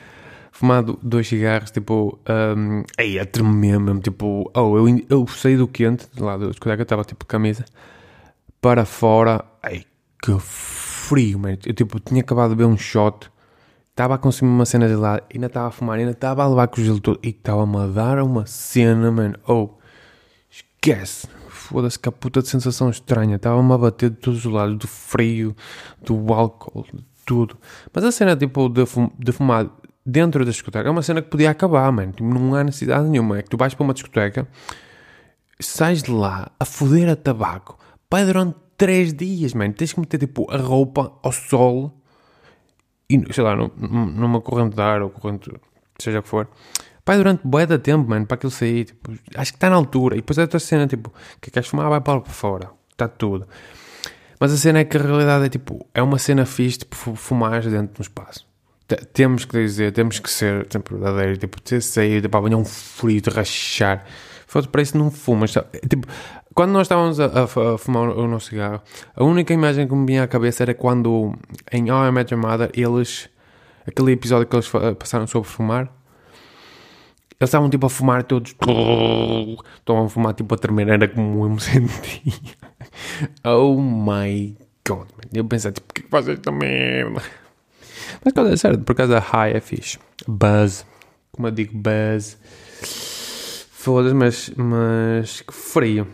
Fumado 0.52 0.98
dois 1.04 1.28
cigarros, 1.28 1.70
tipo, 1.70 2.18
um, 2.58 2.84
aí 2.98 3.20
a 3.20 3.26
tremer 3.26 3.80
mesmo, 3.80 4.02
tipo, 4.02 4.50
oh, 4.56 4.78
eu, 4.78 5.06
eu 5.08 5.28
saí 5.28 5.56
do 5.56 5.68
quente, 5.68 6.08
lá 6.18 6.36
do 6.36 6.50
discoteca, 6.50 6.82
estava 6.82 7.04
tipo 7.04 7.28
camisa, 7.28 7.64
para 8.60 8.84
fora, 8.84 9.46
ai, 9.62 9.84
que 10.20 10.36
frio, 10.40 11.38
mano. 11.38 11.60
Eu 11.64 11.74
tipo, 11.76 12.00
tinha 12.00 12.22
acabado 12.22 12.50
de 12.50 12.56
beber 12.56 12.72
um 12.72 12.78
shot, 12.78 13.30
estava 13.92 14.16
a 14.16 14.18
consumir 14.18 14.50
uma 14.50 14.66
cena 14.66 14.88
de 14.88 14.96
lá, 14.96 15.22
ainda 15.32 15.46
estava 15.46 15.68
a 15.68 15.72
fumar, 15.72 16.00
ainda 16.00 16.12
estava 16.12 16.44
a 16.44 16.48
levar 16.48 16.68
com 16.70 16.82
o 16.82 16.84
gelo 16.84 17.00
todo, 17.00 17.20
e 17.22 17.30
estava-me 17.30 17.78
a 17.78 17.86
dar 17.86 18.24
uma 18.24 18.48
cena, 18.48 19.12
mano, 19.12 19.36
oh, 19.48 19.70
esquece. 20.92 21.28
Foda-se 21.50 22.00
que 22.00 22.08
a 22.08 22.12
puta 22.12 22.42
de 22.42 22.48
sensação 22.48 22.90
estranha. 22.90 23.36
Estava-me 23.36 23.74
a 23.74 23.78
bater 23.78 24.10
de 24.10 24.18
todos 24.18 24.46
os 24.46 24.52
lados, 24.52 24.78
do 24.78 24.88
frio, 24.88 25.56
do 26.02 26.34
álcool, 26.34 26.86
de 26.94 27.04
tudo. 27.26 27.58
Mas 27.94 28.04
a 28.04 28.12
cena 28.12 28.36
tipo 28.36 28.70
de, 28.70 28.86
fum 28.86 29.10
de 29.18 29.32
fumar 29.32 29.70
dentro 30.06 30.46
da 30.46 30.52
discoteca 30.52 30.88
é 30.88 30.92
uma 30.92 31.02
cena 31.02 31.22
que 31.22 31.30
podia 31.30 31.52
acabar, 31.52 31.92
mano. 31.92 32.14
Tipo, 32.14 32.24
não 32.24 32.56
há 32.56 32.64
necessidade 32.64 33.10
nenhuma. 33.10 33.40
É 33.40 33.42
que 33.42 33.50
tu 33.50 33.58
vais 33.58 33.74
para 33.74 33.84
uma 33.84 33.94
discoteca, 33.94 34.48
sais 35.60 36.02
de 36.02 36.12
lá 36.12 36.50
a 36.60 36.66
foder 36.66 37.10
a 37.10 37.16
tabaco, 37.16 37.78
vai 38.10 38.26
durante 38.26 38.56
3 38.78 39.14
dias, 39.14 39.54
mano. 39.54 39.74
Tens 39.74 39.92
que 39.92 40.00
meter 40.00 40.20
tipo 40.20 40.50
a 40.50 40.58
roupa 40.58 41.12
ao 41.22 41.32
sol 41.32 41.94
e 43.10 43.34
sei 43.34 43.44
lá, 43.44 43.56
numa 43.56 44.42
corrente 44.42 44.76
de 44.76 44.82
ar 44.82 45.02
ou 45.02 45.10
corrente, 45.10 45.50
seja 45.98 46.20
o 46.20 46.24
que 46.24 46.30
for 46.30 46.48
Pai, 47.08 47.16
durante 47.16 47.40
bué 47.42 47.66
de 47.66 47.80
tempo, 47.80 48.10
mano, 48.10 48.26
para 48.26 48.36
aquilo 48.36 48.52
sair, 48.52 48.84
tipo, 48.84 49.14
acho 49.34 49.54
que 49.54 49.56
está 49.56 49.70
na 49.70 49.78
altura. 49.78 50.16
E 50.16 50.18
depois 50.18 50.38
é 50.38 50.42
outra 50.42 50.60
cena, 50.60 50.86
tipo, 50.86 51.14
que 51.40 51.50
queres 51.50 51.70
fumar, 51.70 51.88
vai 51.90 52.02
para 52.02 52.20
fora. 52.26 52.70
Está 52.92 53.08
tudo. 53.08 53.48
Mas 54.38 54.52
a 54.52 54.58
cena 54.58 54.80
é 54.80 54.84
que 54.84 54.98
a 54.98 55.02
realidade 55.02 55.46
é, 55.46 55.50
tipo, 55.50 55.88
é 55.94 56.04
uma 56.04 56.20
cena 56.20 56.46
fixe, 56.46 56.80
tipo, 56.80 57.16
fumar 57.16 57.62
dentro 57.62 57.94
de 57.94 58.02
um 58.02 58.04
espaço. 58.04 58.46
T 58.90 58.98
temos 59.14 59.46
que 59.46 59.58
dizer, 59.58 59.94
temos 59.94 60.20
que 60.20 60.30
ser, 60.30 60.68
sempre 60.70 60.96
verdadeiro, 60.96 61.38
tipo, 61.38 61.62
ter 61.62 61.82
sair, 61.82 62.22
tipo, 62.22 62.38
apanhar 62.38 62.58
um 62.58 62.66
frio 62.66 63.22
de 63.22 63.30
rachar. 63.30 64.04
Foda, 64.46 64.68
para 64.68 64.82
isso 64.82 64.98
não 64.98 65.10
fumas. 65.10 65.54
Tipo, 65.90 66.08
quando 66.54 66.72
nós 66.72 66.88
estávamos 66.88 67.22
a, 67.22 67.28
a, 67.28 67.44
a, 67.44 67.78
fumar 67.78 68.10
o 68.10 68.28
nosso 68.28 68.48
cigarro, 68.48 68.82
a 69.16 69.24
única 69.24 69.54
imagem 69.54 69.88
que 69.88 69.96
me 69.96 70.06
vinha 70.06 70.24
à 70.24 70.28
cabeça 70.28 70.62
era 70.62 70.74
quando 70.74 71.34
em 71.72 71.90
How 71.90 72.08
I 72.08 72.12
Met 72.12 72.34
Your 72.34 72.44
Mother, 72.46 72.70
eles, 72.74 73.30
aquele 73.88 74.12
episódio 74.12 74.46
que 74.46 74.58
eles 74.58 74.70
passaram 75.00 75.26
sobre 75.26 75.48
fumar, 75.48 75.90
eles 77.40 77.50
estavam 77.50 77.70
tipo 77.70 77.86
a 77.86 77.90
fumar 77.90 78.24
todos. 78.24 78.52
Estavam 78.52 80.06
a 80.06 80.10
fumar 80.10 80.34
tipo 80.34 80.54
a 80.56 80.58
tremer, 80.58 80.90
era 80.90 81.08
como 81.08 81.46
eu 81.46 81.50
me 81.50 81.62
sentia. 81.62 82.34
Oh 83.44 83.80
my 83.80 84.58
god, 84.88 85.08
man. 85.12 85.30
Eu 85.34 85.46
pensei 85.46 85.72
tipo, 85.72 85.94
que 85.94 86.02
faz 86.04 86.28
esta 86.28 86.52
merda? 86.52 87.22
Mas 88.24 88.34
quando 88.34 88.52
é 88.52 88.58
certo, 88.58 88.84
por 88.84 88.96
causa 88.96 89.14
da 89.14 89.20
high 89.20 89.56
é 89.56 89.60
fixe. 89.60 90.00
Buzz. 90.28 90.86
Como 91.32 91.48
eu 91.48 91.52
digo, 91.52 91.78
buzz. 91.78 92.38
Foda-se, 93.72 94.16
mas, 94.16 94.50
mas 94.58 95.42
que 95.42 95.54
frio. 95.54 96.08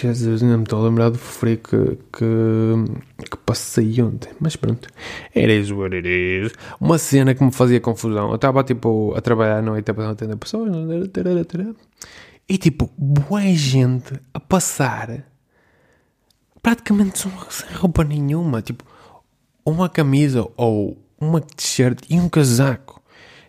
Jesus, 0.00 0.42
ainda 0.42 0.56
me 0.56 0.62
estou 0.64 0.80
a 0.80 0.88
lembrar 0.88 1.10
do 1.10 1.18
frio 1.18 1.58
que, 1.58 1.98
que, 2.12 3.26
que 3.30 3.36
passei 3.44 4.00
ontem. 4.02 4.30
Mas 4.40 4.56
pronto, 4.56 4.88
it 5.36 5.52
is 5.52 5.70
what 5.70 5.94
it 5.94 6.08
is. 6.08 6.52
Uma 6.80 6.98
cena 6.98 7.34
que 7.34 7.44
me 7.44 7.52
fazia 7.52 7.80
confusão. 7.80 8.30
Eu 8.30 8.36
estava 8.36 8.64
tipo 8.64 9.14
a 9.14 9.20
trabalhar 9.20 9.58
à 9.58 9.62
noite 9.62 9.90
a 9.90 10.10
atender 10.10 10.36
pessoas. 10.36 10.70
E 12.48 12.58
tipo, 12.58 12.90
boa 12.96 13.42
gente 13.42 14.18
a 14.32 14.40
passar 14.40 15.24
praticamente 16.62 17.18
sem 17.50 17.76
roupa 17.76 18.02
nenhuma. 18.02 18.62
Tipo, 18.62 18.84
uma 19.64 19.88
camisa 19.88 20.48
ou 20.56 20.98
uma 21.20 21.40
t-shirt 21.40 22.06
e 22.08 22.18
um 22.18 22.28
casaco. 22.28 23.02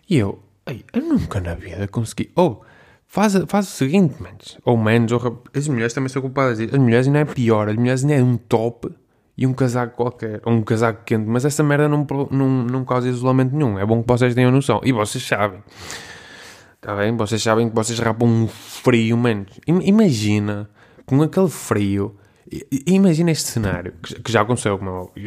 E 0.08 0.18
eu, 0.18 0.42
eu 0.66 1.02
nunca 1.02 1.40
na 1.40 1.54
vida 1.54 1.88
consegui. 1.88 2.30
Ou. 2.36 2.62
Oh, 2.62 2.73
Faz, 3.14 3.32
faz 3.46 3.68
o 3.68 3.70
seguinte, 3.70 4.20
manos. 4.20 4.58
Ou 4.64 4.76
menos, 4.76 5.12
ou 5.12 5.40
as 5.54 5.68
mulheres 5.68 5.94
também 5.94 6.08
são 6.08 6.20
culpadas. 6.20 6.58
As 6.58 6.80
mulheres 6.80 7.06
ainda 7.06 7.20
é 7.20 7.24
pior. 7.24 7.68
As 7.68 7.76
mulheres 7.76 8.02
ainda 8.02 8.14
é 8.14 8.20
um 8.20 8.36
top 8.36 8.88
e 9.38 9.46
um 9.46 9.52
casaco 9.52 9.94
qualquer. 9.94 10.40
Ou 10.44 10.52
um 10.52 10.62
casaco 10.62 11.04
quente. 11.04 11.24
Mas 11.24 11.44
essa 11.44 11.62
merda 11.62 11.88
não, 11.88 12.04
não, 12.32 12.48
não 12.64 12.84
causa 12.84 13.08
isolamento 13.08 13.54
nenhum. 13.54 13.78
É 13.78 13.86
bom 13.86 14.02
que 14.02 14.08
vocês 14.08 14.34
tenham 14.34 14.50
noção. 14.50 14.80
E 14.82 14.90
vocês 14.90 15.24
sabem. 15.24 15.62
Está 16.74 16.96
bem? 16.96 17.16
Vocês 17.16 17.40
sabem 17.40 17.68
que 17.68 17.74
vocês 17.76 18.00
rapam 18.00 18.28
um 18.28 18.48
frio, 18.48 19.16
menos. 19.16 19.60
Imagina, 19.64 20.68
com 21.06 21.22
aquele 21.22 21.48
frio. 21.48 22.16
Imagina 22.84 23.30
este 23.30 23.46
cenário, 23.46 23.94
que 24.02 24.32
já 24.32 24.40
aconteceu, 24.40 24.80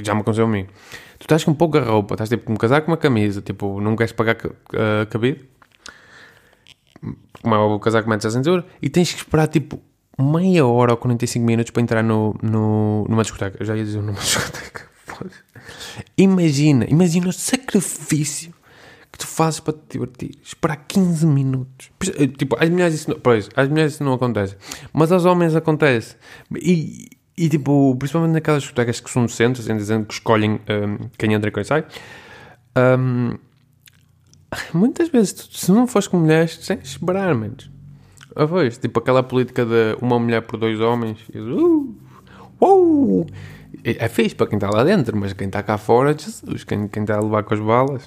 já 0.04 0.14
me 0.14 0.22
aconteceu 0.22 0.44
a 0.44 0.50
mim. 0.50 0.66
Tu 1.20 1.22
estás 1.22 1.46
com 1.46 1.54
pouca 1.54 1.80
roupa, 1.80 2.16
estás 2.16 2.30
tipo 2.30 2.44
com 2.44 2.54
um 2.54 2.58
casaco, 2.58 2.92
uma 2.92 2.98
camisa, 2.98 3.42
tipo, 3.42 3.80
não 3.80 3.96
queres 3.96 4.12
pagar 4.12 4.36
uh, 4.46 5.06
cabide? 5.10 5.57
Como 7.42 7.56
é 7.56 7.58
o 7.58 7.80
casaco 7.80 8.10
metes 8.10 8.26
a 8.26 8.32
cintura, 8.32 8.66
e 8.82 8.90
tens 8.90 9.14
que 9.14 9.20
esperar 9.20 9.48
tipo 9.48 9.80
meia 10.20 10.66
hora 10.66 10.92
ou 10.92 10.98
45 10.98 11.46
minutos 11.46 11.72
para 11.72 11.82
entrar 11.82 12.04
no, 12.04 12.36
no, 12.42 13.06
numa 13.08 13.22
discoteca. 13.22 13.58
Eu 13.60 13.66
já 13.66 13.76
ia 13.76 13.84
dizer 13.84 14.02
numa 14.02 14.14
discoteca. 14.20 14.88
Imagina, 16.18 16.86
imagina 16.90 17.30
o 17.30 17.34
sacrifício 17.34 18.54
que 19.12 19.18
tu 19.20 19.28
fazes 19.28 19.60
para 19.60 19.74
te 19.74 19.94
divertir. 19.94 20.32
Esperar 20.44 20.76
15 20.88 21.26
minutos. 21.26 21.92
Eh, 22.18 22.28
tipo, 22.28 22.56
às 22.60 22.70
mulheres 22.70 22.96
isso 22.96 23.10
não, 23.10 23.20
pois, 23.20 23.50
às 23.56 23.68
mulheres 23.68 23.94
isso 23.94 24.04
não 24.04 24.14
acontece. 24.14 24.56
Mas 24.94 25.12
aos 25.12 25.26
homens 25.26 25.56
acontece. 25.56 26.16
E, 26.56 27.10
e 27.38 27.50
tipo, 27.50 27.96
principalmente 27.98 28.34
naquelas 28.34 28.64
discotecas 28.64 29.00
que 29.00 29.10
são 29.10 29.24
no 29.24 29.30
centro, 29.30 29.62
assim, 29.62 29.76
dizendo 29.76 30.06
que 30.06 30.14
escolhem 30.14 30.54
um, 30.70 31.10
quem 31.18 31.34
entra 31.34 31.50
e 31.50 31.54
quem 31.54 31.64
sai. 31.64 31.86
Um, 32.78 33.38
muitas 34.74 35.10
vezes, 35.10 35.34
tu, 35.34 35.58
se 35.58 35.72
não 35.72 35.88
fores 35.88 36.08
com 36.08 36.18
mulheres, 36.18 36.58
tens 36.58 36.82
de 36.82 36.88
esperar, 36.88 37.36
menos. 37.36 37.70
A 38.36 38.46
vez, 38.46 38.78
tipo 38.78 39.00
aquela 39.00 39.24
política 39.24 39.66
de 39.66 39.98
uma 40.02 40.20
mulher 40.20 40.42
por 40.42 40.60
dois 40.60 40.80
homens. 40.80 41.20
Uh, 41.34 41.96
uh, 42.62 43.26
é 43.84 44.08
fixe 44.08 44.36
para 44.36 44.48
quem 44.48 44.58
está 44.58 44.70
lá 44.70 44.84
dentro, 44.84 45.18
mas 45.18 45.34
quem 45.34 45.48
está 45.48 45.64
cá 45.64 45.78
fora, 45.78 46.16
Jesus, 46.18 46.64
quem, 46.64 46.88
quem 46.88 47.04
está 47.04 47.16
a 47.18 47.22
levar 47.22 47.44
com 47.44 47.54
as 47.54 47.60
balas. 47.60 48.04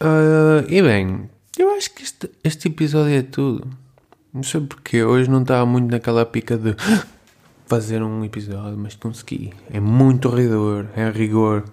Uh, 0.00 0.64
e 0.68 0.82
bem, 0.82 1.28
eu 1.58 1.70
acho 1.70 1.94
que 1.94 2.02
este, 2.02 2.30
este 2.44 2.68
episódio 2.68 3.14
é 3.14 3.22
tudo. 3.22 3.66
Não 4.32 4.42
sei 4.42 4.60
porque 4.60 5.02
hoje 5.02 5.30
não 5.30 5.42
estava 5.42 5.64
muito 5.64 5.90
naquela 5.90 6.26
pica 6.26 6.56
de 6.56 6.76
fazer 7.66 8.02
um 8.02 8.24
episódio, 8.24 8.76
mas 8.76 8.94
consegui. 8.94 9.52
É 9.70 9.80
muito 9.80 10.28
rigor, 10.28 10.86
é 10.94 11.10
rigor. 11.10 11.64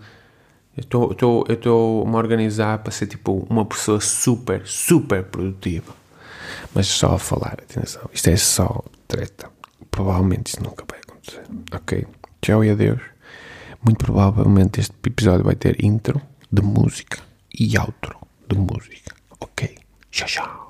Eu 0.75 1.11
estou 1.11 2.03
a 2.03 2.09
me 2.09 2.15
organizar 2.15 2.79
para 2.79 2.91
ser 2.91 3.07
tipo 3.07 3.45
uma 3.49 3.63
pessoa 3.65 3.99
super, 4.01 4.65
super 4.65 5.23
produtiva. 5.23 5.93
mas 6.73 6.87
só 6.87 7.13
a 7.15 7.19
falar, 7.19 7.57
atenção. 7.61 8.09
Isto 8.11 8.29
é 8.29 8.37
só 8.37 8.83
treta. 9.07 9.49
Provavelmente 9.91 10.47
isto 10.47 10.63
nunca 10.63 10.83
vai 10.89 10.99
acontecer. 10.99 11.43
Ok? 11.71 12.07
Tchau 12.41 12.63
e 12.63 12.71
adeus. 12.71 13.01
Muito 13.85 14.03
provavelmente 14.03 14.79
este 14.79 14.95
episódio 15.05 15.43
vai 15.45 15.55
ter 15.55 15.83
intro 15.83 16.19
de 16.51 16.61
música 16.61 17.19
e 17.57 17.77
outro 17.77 18.17
de 18.47 18.55
música. 18.57 19.15
Ok? 19.39 19.77
Tchau, 20.09 20.27
tchau. 20.27 20.62